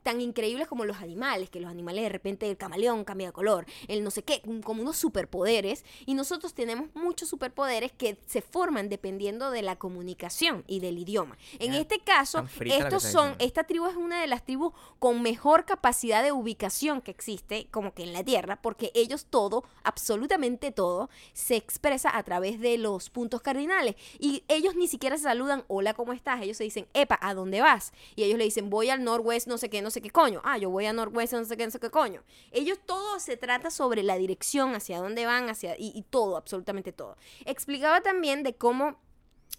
[0.02, 3.66] tan increíbles como los animales, que los animales de repente el camaleón cambia de color,
[3.88, 8.88] el no sé qué, como unos superpoderes, y nosotros tenemos muchos superpoderes que se forman
[8.88, 11.36] dependiendo de la comunicación y del idioma.
[11.58, 16.22] En este caso, estos son, esta tribu es una de las tribus con mejor capacidad
[16.22, 21.56] de ubicación que existe, como que en la Tierra, porque ellos todo, absolutamente todo, se
[21.56, 23.96] expresa a través de los puntos cardinales.
[24.18, 26.42] Y ellos ni siquiera se saludan, hola, ¿cómo estás?
[26.42, 27.92] Ellos se dicen, epa, ¿a dónde vas?
[28.16, 30.40] Y ellos le dicen, voy al norwest, no sé qué, no sé qué coño.
[30.44, 32.22] Ah, yo voy al norwest, no sé qué, no sé qué coño.
[32.50, 36.92] Ellos todo se trata sobre la dirección, hacia dónde van, hacia, y, y todo, absolutamente
[36.92, 37.16] todo.
[37.44, 38.98] Explicaba también de cómo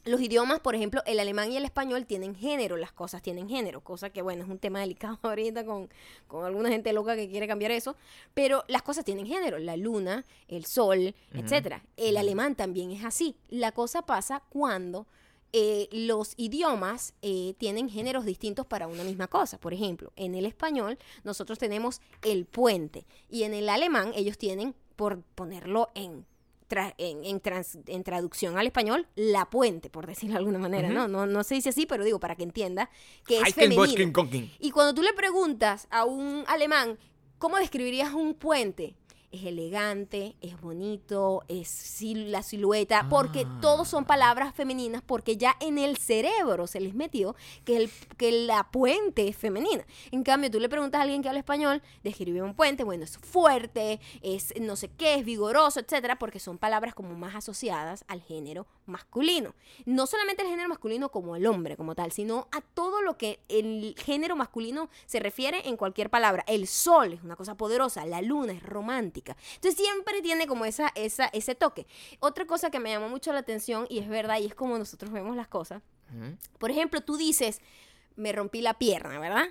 [0.04, 3.82] los idiomas, por ejemplo, el alemán y el español tienen género, las cosas tienen género,
[3.82, 5.90] cosa que, bueno, es un tema delicado ahorita con,
[6.28, 7.96] con alguna gente loca que quiere cambiar eso,
[8.34, 11.84] pero las cosas tienen género, la luna, el sol, etcétera.
[11.98, 13.36] El alemán también es así.
[13.50, 15.06] La cosa pasa cuando
[15.54, 19.60] eh, los idiomas eh, tienen géneros distintos para una misma cosa.
[19.60, 24.76] Por ejemplo, en el español nosotros tenemos el puente y en el alemán ellos tienen,
[24.96, 26.26] por ponerlo en
[26.70, 30.88] tra- en, en trans- en traducción al español, la puente, por decirlo de alguna manera.
[30.90, 31.08] ¿no?
[31.08, 31.26] ¿no?
[31.26, 32.90] No se dice así, pero digo para que entienda
[33.26, 33.84] que es femenino.
[34.60, 36.98] Y cuando tú le preguntas a un alemán,
[37.40, 38.96] ¿cómo describirías un puente?
[39.32, 43.60] Es elegante, es bonito, es sil- la silueta, porque Ah.
[43.62, 48.32] todos son palabras femeninas, porque ya en el cerebro se les metió que, el, que
[48.34, 49.86] la puente es femenina.
[50.12, 53.18] En cambio, tú le preguntas a alguien que habla español, describe un puente, bueno, es
[53.20, 58.22] fuerte, es no sé qué, es vigoroso, etcétera, porque son palabras como más asociadas al
[58.22, 59.56] género masculino.
[59.86, 63.40] No solamente el género masculino como el hombre, como tal, sino a todo lo que
[63.48, 66.44] el género masculino se refiere en cualquier palabra.
[66.48, 69.21] El sol es una cosa poderosa, la luna es romántica.
[69.56, 71.88] Entonces siempre tiene como esa, esa, ese toque.
[72.20, 75.12] Otra cosa que me llamó mucho la atención, y es verdad, y es como nosotros
[75.12, 75.82] vemos las cosas.
[76.58, 77.62] Por ejemplo, tú dices,
[78.18, 79.46] me rompí la pierna, ¿verdad?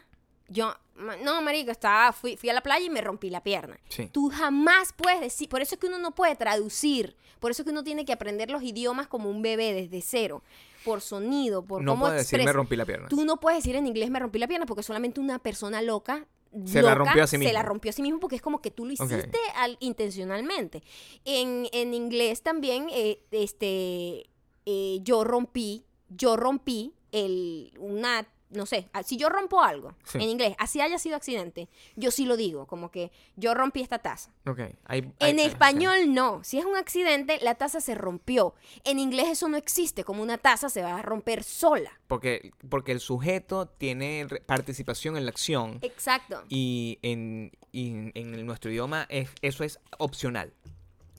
[0.49, 0.75] Yo,
[1.23, 3.79] no, marico, estaba, fui, fui a la playa y me rompí la pierna.
[3.89, 4.09] Sí.
[4.12, 7.64] Tú jamás puedes decir, por eso es que uno no puede traducir, por eso es
[7.64, 10.43] que uno tiene que aprender los idiomas como un bebé desde cero,
[10.85, 13.09] por sonido, por No cómo puedo decir me rompí la pierna.
[13.09, 16.27] Tú no puedes decir en inglés me rompí la pierna porque solamente una persona loca
[16.64, 17.62] Se la rompió a sí Se la mismo.
[17.68, 20.82] rompió a sí mismo porque es como que tú lo hiciste al- intencionalmente.
[21.24, 24.24] En, en inglés también, eh, este,
[24.66, 30.18] eh, yo rompí, yo rompí el, una, no sé, si yo rompo algo Sí.
[30.18, 33.98] en inglés, así haya sido accidente, yo sí lo digo, como que yo rompí esta
[33.98, 34.30] taza.
[34.44, 36.42] En ah, español no.
[36.44, 38.55] Si es un accidente, la taza se rompió.
[38.84, 40.05] En inglés eso no existe.
[40.05, 41.90] Como una taza se va a romper sola.
[42.09, 46.42] Porque, porque el sujeto tiene participación en la acción Exacto.
[46.48, 50.53] y en, y en, nuestro idioma es, eso es opcional,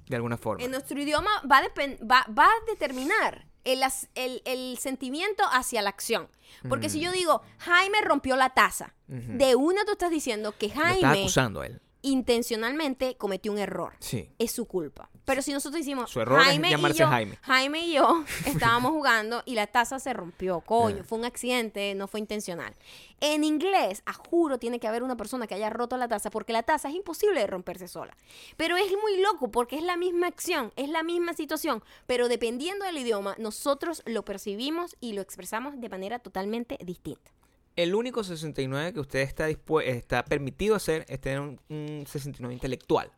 [0.07, 0.63] de alguna forma.
[0.63, 1.61] En nuestro idioma va a,
[2.05, 6.27] va, va a determinar el, as- el- el sentimiento hacia la acción.
[6.67, 9.37] Porque si yo digo, Jaime rompió la taza, Mm.
[9.37, 11.81] De una tú estás diciendo que Lo estás Jaime acusando a él.
[12.01, 13.93] intencionalmente cometió un error.
[13.99, 14.29] Sí.
[14.39, 15.09] Es su culpa.
[15.25, 17.37] Pero si nosotros decimos, Su error es Jaime y llamarse yo, Jaime.
[17.41, 22.07] Jaime y yo estábamos jugando y la taza se rompió, coño, fue un accidente, no
[22.07, 22.73] fue intencional.
[23.19, 26.53] En inglés, a juro, tiene que haber una persona que haya roto la taza porque
[26.53, 28.15] la taza es imposible de romperse sola.
[28.57, 32.85] Pero es muy loco porque es la misma acción, es la misma situación, pero dependiendo
[32.85, 37.31] del idioma, nosotros lo percibimos y lo expresamos de manera totalmente distinta.
[37.75, 43.11] El único 69 que usted está, está permitido hacer es tener un, un 69 intelectual.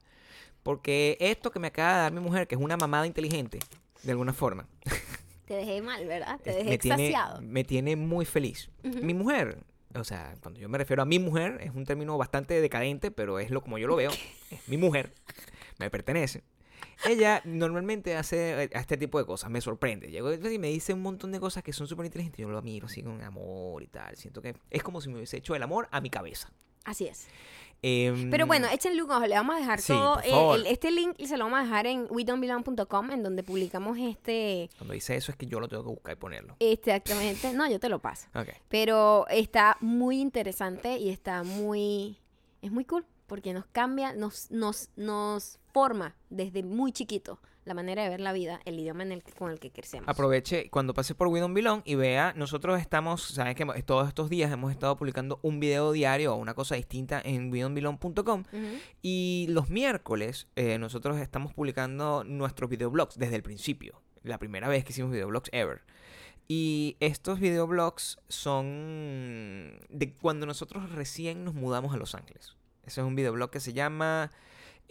[0.64, 3.60] Porque esto que me acaba de dar mi mujer, que es una mamada inteligente,
[4.02, 4.68] de alguna forma,
[5.46, 6.40] Te dejé mal, ¿verdad?
[6.42, 7.42] Te dejé me, tiene, extasiado.
[7.42, 8.70] me tiene muy feliz.
[8.82, 9.58] Mi mujer,
[9.94, 13.40] o sea, cuando yo me refiero a mi mujer, es un término bastante decadente, pero
[13.40, 14.12] es lo como yo lo veo.
[14.52, 15.14] Es mi mujer,
[15.80, 16.44] me pertenece.
[17.06, 20.12] Ella normalmente hace eh, este tipo de cosas, me sorprende.
[20.12, 22.40] Llegó y me dice un montón de cosas que son súper inteligentes.
[22.40, 24.16] Yo lo admiro así con amor y tal.
[24.16, 26.52] Siento que es como si me hubiese hecho el amor a mi cabeza.
[26.86, 27.28] Así es.
[27.86, 30.20] Em, Pero bueno, échenle un ojo, le vamos a dejar Sí, todo.
[30.22, 34.70] eh, el- este link se lo vamos a dejar en wedon'tbelong.com, en donde publicamos este.
[34.78, 36.56] Cuando dice eso es que yo lo tengo que buscar y ponerlo.
[36.60, 37.52] Exactamente.
[37.54, 38.28] No, yo te lo paso.
[38.36, 38.48] Ok.
[38.70, 42.18] Pero está muy interesante y está muy.
[42.62, 48.04] Es muy cool, porque nos cambia, nos, nos, nos forma desde muy chiquito la manera
[48.04, 50.08] de ver la vida, el idioma en el, con el que crecemos.
[50.08, 54.30] Aproveche cuando pase por We Don't Belong y vea, nosotros estamos, saben que todos estos
[54.30, 58.78] días hemos estado publicando un video diario o una cosa distinta en wedon'tbelong.com Ujú.
[59.02, 64.84] y los miércoles eh, nosotros estamos publicando nuestros videoblogs desde el principio, la primera vez
[64.84, 65.82] que hicimos videoblogs ever.
[66.48, 72.58] Y estos videoblogs son de cuando nosotros recién nos mudamos a Los Ángeles.
[72.86, 74.30] Ese es un videoblog que se llama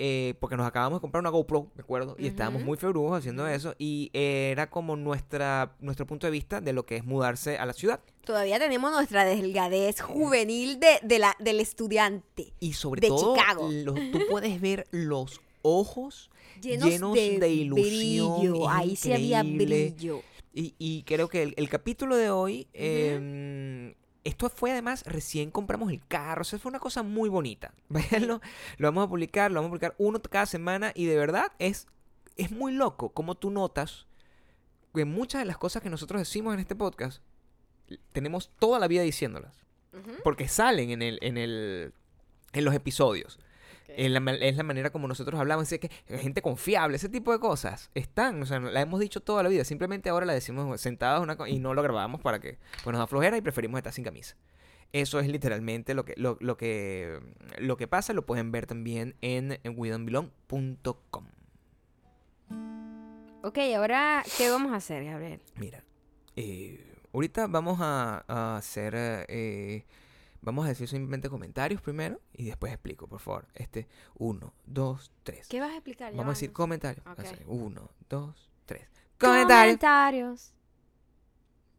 [0.04, 3.46] eh, porque nos acabamos de comprar una GoPro, me acuerdo, y estábamos muy februjos haciendo
[3.46, 7.66] eso, y era como nuestra, nuestro punto de vista de lo que es mudarse a
[7.66, 8.00] la ciudad.
[8.24, 12.52] Todavía tenemos nuestra delgadez juvenil de, de la, del estudiante.
[12.58, 13.70] Y sobre De todo, Chicago.
[14.10, 16.30] tú puedes ver los ojos
[16.60, 18.68] Llenos, Llenos de, de ilusión, brillo.
[18.68, 20.22] Ahí sí había brillo.
[20.52, 23.94] Y, y creo que el, el capítulo de hoy, eh,
[24.24, 27.74] esto fue además, recién compramos el carro, o sea, fue una cosa muy bonita.
[27.88, 28.40] Váyanlo,
[28.78, 31.86] lo vamos a publicar, lo vamos a publicar uno cada semana y de verdad es,
[32.36, 34.06] es muy loco como tú notas
[34.94, 37.22] que muchas de las cosas que nosotros decimos en este podcast,
[38.12, 39.62] tenemos toda la vida diciéndolas.
[40.24, 41.92] Porque salen en, el, en, el,
[42.54, 43.38] en los episodios.
[43.96, 47.38] Es la, es la manera como nosotros hablamos, es que gente confiable, ese tipo de
[47.38, 51.22] cosas están, o sea, la hemos dicho toda la vida, simplemente ahora la decimos sentados
[51.22, 54.04] una y no lo grabamos para que pues nos da flojera y preferimos estar sin
[54.04, 54.36] camisa.
[54.92, 57.18] Eso es literalmente lo que, lo, lo que,
[57.58, 61.26] lo que pasa, lo pueden ver también en, en WeDon'tBelong.com.
[63.42, 65.40] Ok, ahora, ¿qué vamos a hacer, Gabriel?
[65.56, 65.82] Mira,
[66.36, 69.84] eh, ahorita vamos a, a hacer, eh,
[70.42, 73.46] vamos a decir simplemente comentarios primero y después explico, por favor.
[73.54, 75.48] Este, uno, dos, tres.
[75.48, 76.12] ¿Qué vas a explicar?
[76.12, 77.04] Vamos a decir comentarios.
[77.06, 78.86] Así, Uno, dos, tres.
[79.18, 79.78] Comentarios.
[79.78, 80.52] Comentarios.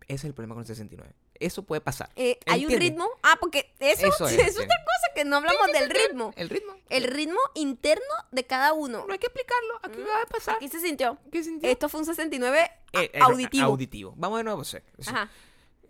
[0.08, 1.14] Ese es el problema con el 69.
[1.40, 2.10] Eso puede pasar.
[2.16, 3.08] Eh, ¿Hay un ritmo?
[3.22, 6.32] Ah, porque eso, Eso es, otra cosa que no hablamos del ritmo.
[6.36, 6.74] El ritmo.
[6.90, 9.06] El ritmo interno de cada uno.
[9.08, 9.80] No hay que explicarlo.
[9.82, 10.56] Aquí Mm, va a pasar.
[10.58, 11.18] Aquí se sintió.
[11.32, 11.70] ¿Qué sintió?
[11.70, 13.66] Esto fue un 69 a- Eh, eh, auditivo.
[13.66, 14.14] Auditivo.
[14.16, 14.62] Vamos de nuevo.
[14.62, 15.30] o sea, Ajá.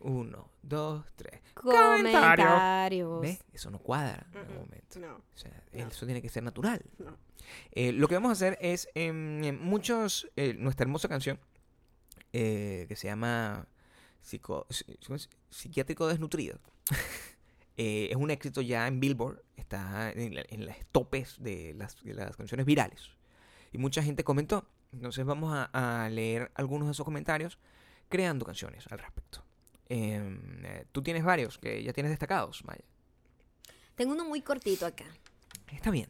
[0.04, 1.42] Uno, dos, tres.
[1.54, 3.22] Comentarios.
[3.22, 3.44] ¿Ves?
[3.54, 5.00] Eso no cuadra en algún momento.
[5.00, 5.16] No.
[5.16, 5.88] O sea, No.
[5.88, 6.82] eso tiene que ser natural.
[7.00, 7.18] No.
[7.72, 11.40] Eh, lo que vamos a hacer es, em, em, muchos, eh, nuestra hermosa canción,
[12.32, 13.68] eh, que se llama
[14.22, 14.66] Psico-.
[15.50, 16.60] Psiquiátrico Desnutrido,
[17.78, 22.02] eh, es un éxito ya en Billboard, está en, la- en las topes de las,
[22.04, 23.10] de las canciones virales.
[23.72, 24.68] Y mucha gente comentó.
[24.92, 27.58] Entonces vamos a, a leer algunos de esos comentarios
[28.10, 29.44] creando canciones al respecto.
[29.90, 32.84] Em, eh, Tú tienes varios que ya tienes destacados, Maya.
[33.96, 35.06] Tengo uno muy cortito acá.
[35.72, 36.10] Está bien.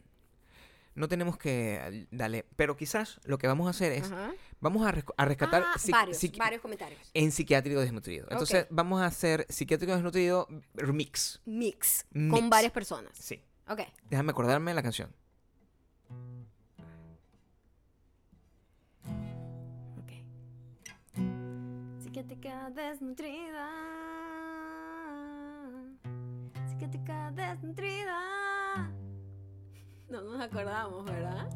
[0.95, 2.45] No tenemos que eh, darle.
[2.55, 4.11] Pero quizás lo que vamos a hacer es.
[4.11, 4.31] Ajá.
[4.59, 5.63] Vamos a, resc- a rescatar.
[5.65, 7.09] Ah, varios, comentarios.
[7.13, 8.27] En psiquiátrico desnutrido.
[8.29, 11.41] Entonces vamos a hacer psiquiátrico desnutrido remix.
[11.45, 12.31] Mix, Mix.
[12.31, 13.17] Con varias personas.
[13.17, 13.43] Sí.
[13.67, 13.81] Ok.
[14.09, 15.13] Déjame acordarme de la canción.
[22.23, 23.69] Psiquiátrica desnutrida.
[26.69, 28.89] Psiquiátrica desnutrida.
[30.07, 31.49] No nos acordamos, ¿verdad?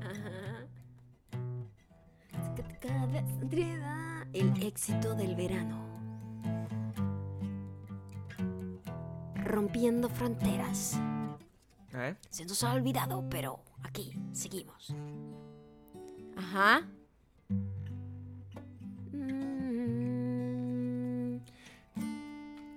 [0.00, 0.66] Ajá.
[2.42, 4.26] Psiquiátrica desnutrida.
[4.32, 5.86] El éxito del verano.
[9.44, 10.98] Rompiendo fronteras.
[12.30, 14.94] Se nos ha olvidado, pero aquí seguimos.
[16.38, 16.88] Ajá.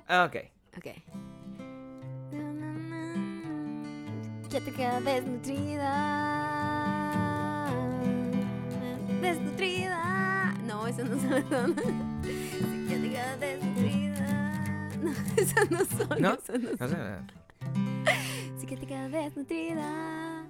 [0.08, 0.36] Ah, ok.
[0.78, 0.88] ok.
[4.44, 5.92] Psiquiátrica desnutrida.
[9.22, 10.54] Desnutrida.
[10.64, 11.76] No, eso no son.
[12.24, 14.90] Psiquiátrica desnutrida.
[15.02, 16.22] No, esas no son.
[16.22, 16.34] ¿No?
[16.36, 20.46] esas no No sé, eh, Psiquiátrica desnutrida.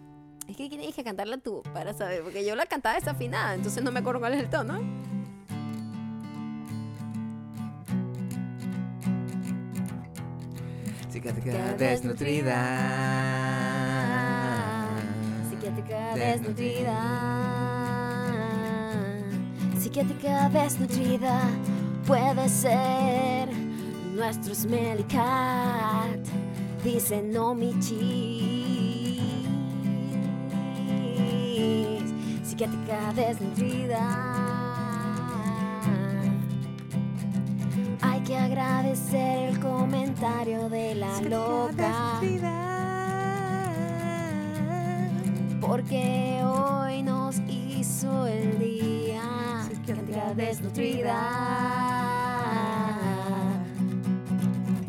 [0.49, 3.91] Es que tienes que cantarla tú para saber, porque yo la cantaba desafinada, entonces no
[3.91, 4.79] me acuerdo cuál es el tono.
[11.45, 12.59] Psiquiátrica desnutrida.
[15.47, 16.97] Psiquiátrica Desnutrida.
[19.77, 21.41] Psiquiátrica desnutrida
[22.07, 23.49] puede ser
[24.15, 26.17] nuestro smelly cat.
[26.83, 29.21] Dice no mi cheese.
[32.43, 34.01] Psiquiátrica desnutrida.
[38.01, 39.44] Hay que agradecer
[40.15, 42.21] comentario de la loca.
[45.61, 49.21] Porque hoy nos hizo el día.
[49.67, 51.19] Psiquiátrica desnutrida.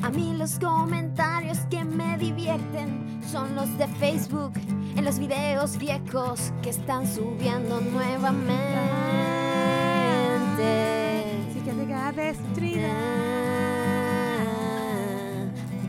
[0.02, 4.52] A mí los comentarios que me divierten son los de Facebook
[4.96, 8.66] en los videos viejos que están subiendo nuevamente.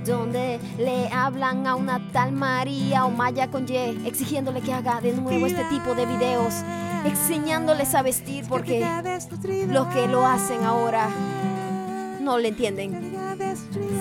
[0.08, 5.12] Donde le hablan a una tal María o Maya con Y, exigiéndole que haga de
[5.12, 6.53] nuevo este tipo de videos,
[7.03, 8.88] enseñándoles a vestir porque
[9.68, 11.10] los que lo hacen ahora
[12.22, 13.12] no le entienden.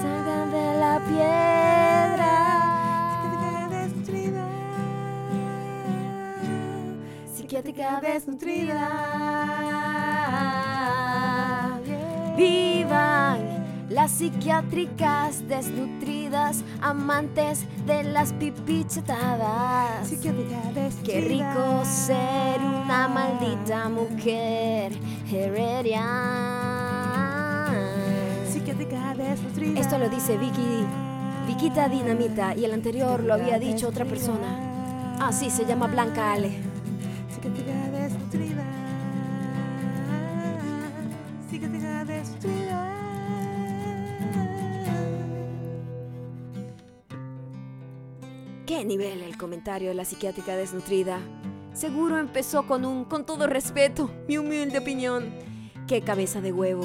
[0.00, 2.46] Salgan de la piedra
[7.34, 8.88] psiquiátrica desnutrida.
[12.36, 13.55] Vivan
[13.97, 20.11] las psiquiátricas desnutridas, amantes de las pipichetadas.
[21.03, 24.92] Qué rico ser una maldita mujer
[25.32, 26.05] heredia.
[29.76, 30.84] Esto lo dice Vicky,
[31.47, 35.16] Viquita Dinamita, y el anterior lo había dicho otra persona.
[35.18, 36.76] Ah, sí, se llama Blanca Ale.
[48.77, 51.18] ¿Qué nivel el comentario de la psiquiátrica desnutrida?
[51.72, 55.33] Seguro empezó con un, con todo respeto, mi humilde opinión.
[55.89, 56.85] ¡Qué cabeza de huevo!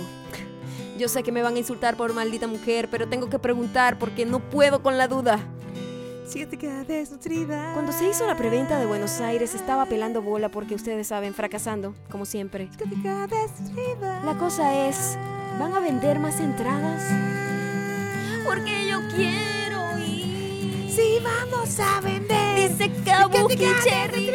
[0.97, 4.25] Yo sé que me van a insultar por maldita mujer, pero tengo que preguntar porque
[4.25, 5.37] no puedo con la duda.
[6.25, 7.73] Psiquiátrica desnutrida.
[7.73, 11.93] Cuando se hizo la preventa de Buenos Aires estaba pelando bola porque ustedes saben, fracasando,
[12.09, 12.69] como siempre.
[12.71, 14.23] Psiquiátrica desnutrida.
[14.23, 15.17] La cosa es,
[15.59, 17.03] ¿van a vender más entradas?
[18.45, 19.60] Porque yo quiero.
[20.93, 22.69] Sí, vamos a vender.
[22.69, 24.29] Dice Kabuki Cherry.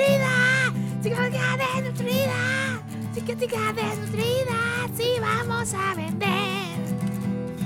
[1.03, 2.83] Psiquiátrica desnutrida.
[3.13, 4.89] Psiquiátrica desnutrida.
[4.97, 6.79] Sí, vamos a vender.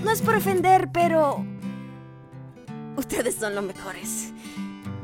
[0.03, 1.45] No es por ofender, pero.
[2.97, 4.33] Ustedes son los mejores.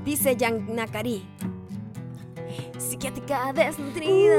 [0.05, 1.25] Dice Jan Nakari.
[2.79, 4.37] Psiquiátrica desnutrida.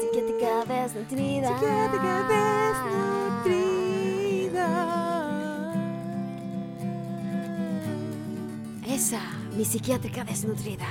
[0.00, 1.48] Psiquiátrica desnutrida.
[1.58, 2.28] Psiquiátrica
[3.42, 5.09] desnutrida.
[9.00, 9.22] Esa,
[9.56, 10.84] mi psiquiátrica desnutrida.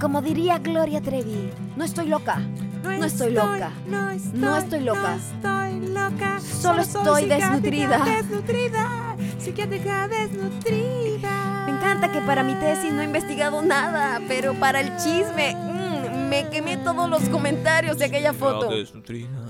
[0.00, 2.38] Como diría Gloria Trevi, no estoy loca.
[2.84, 3.72] No estoy loca.
[3.88, 5.16] No estoy, No estoy loca.
[5.16, 6.40] No estoy loca.
[6.40, 8.04] Solo soy estoy desnutrida.
[8.04, 9.16] Desnutrida.
[9.38, 11.64] Psiquiátrica desnutrida.
[11.66, 16.28] Me encanta que para mi tesis no he investigado nada, pero para el chisme mm,
[16.28, 18.70] me quemé todos los comentarios de aquella foto.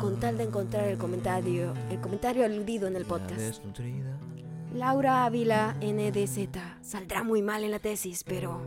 [0.00, 3.62] Con tal de encontrar el comentario, el comentario aludido en el podcast.
[4.74, 6.48] Laura Ávila NDZ
[6.82, 8.60] saldrá muy mal en la tesis, pero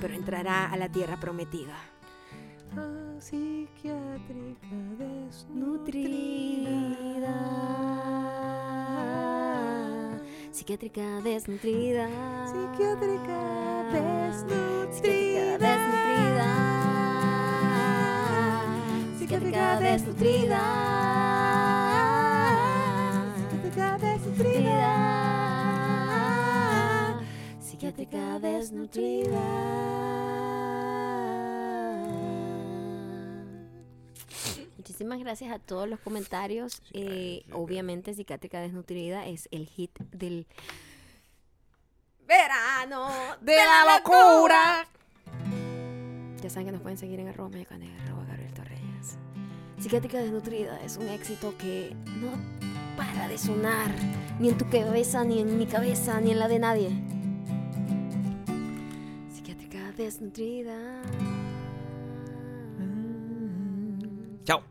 [0.00, 1.74] pero entrará a la tierra prometida.
[3.18, 4.68] Psiquiátrica
[5.52, 6.70] Nutrida.
[10.52, 12.08] Psiquiátrica desnutrida.
[12.46, 13.38] Psiquiátrica
[13.90, 14.58] Psiquiátrica
[14.92, 15.58] desnutrida.
[15.58, 16.48] desnutrida.
[19.18, 21.27] Psiquiátrica desnutrida.
[27.88, 29.40] Psiquiátrica desnutrida.
[34.76, 36.82] Muchísimas gracias a todos los comentarios.
[36.92, 40.46] Eh, obviamente, Psiquiátrica Desnutrida es el hit del
[42.26, 43.08] verano
[43.40, 44.86] ¡De la locura!
[46.42, 49.16] Ya saben que nos pueden seguir en arroba mayacanega, arroba Gabriel Torreyes.
[49.78, 52.32] Psiquiátrica Desnutrida es un éxito que no
[52.98, 53.90] para de sonar,
[54.38, 57.17] ni en tu cabeza, ni en mi cabeza, ni en la de nadie.
[59.98, 61.02] Desnutrida.
[64.44, 64.62] Chao.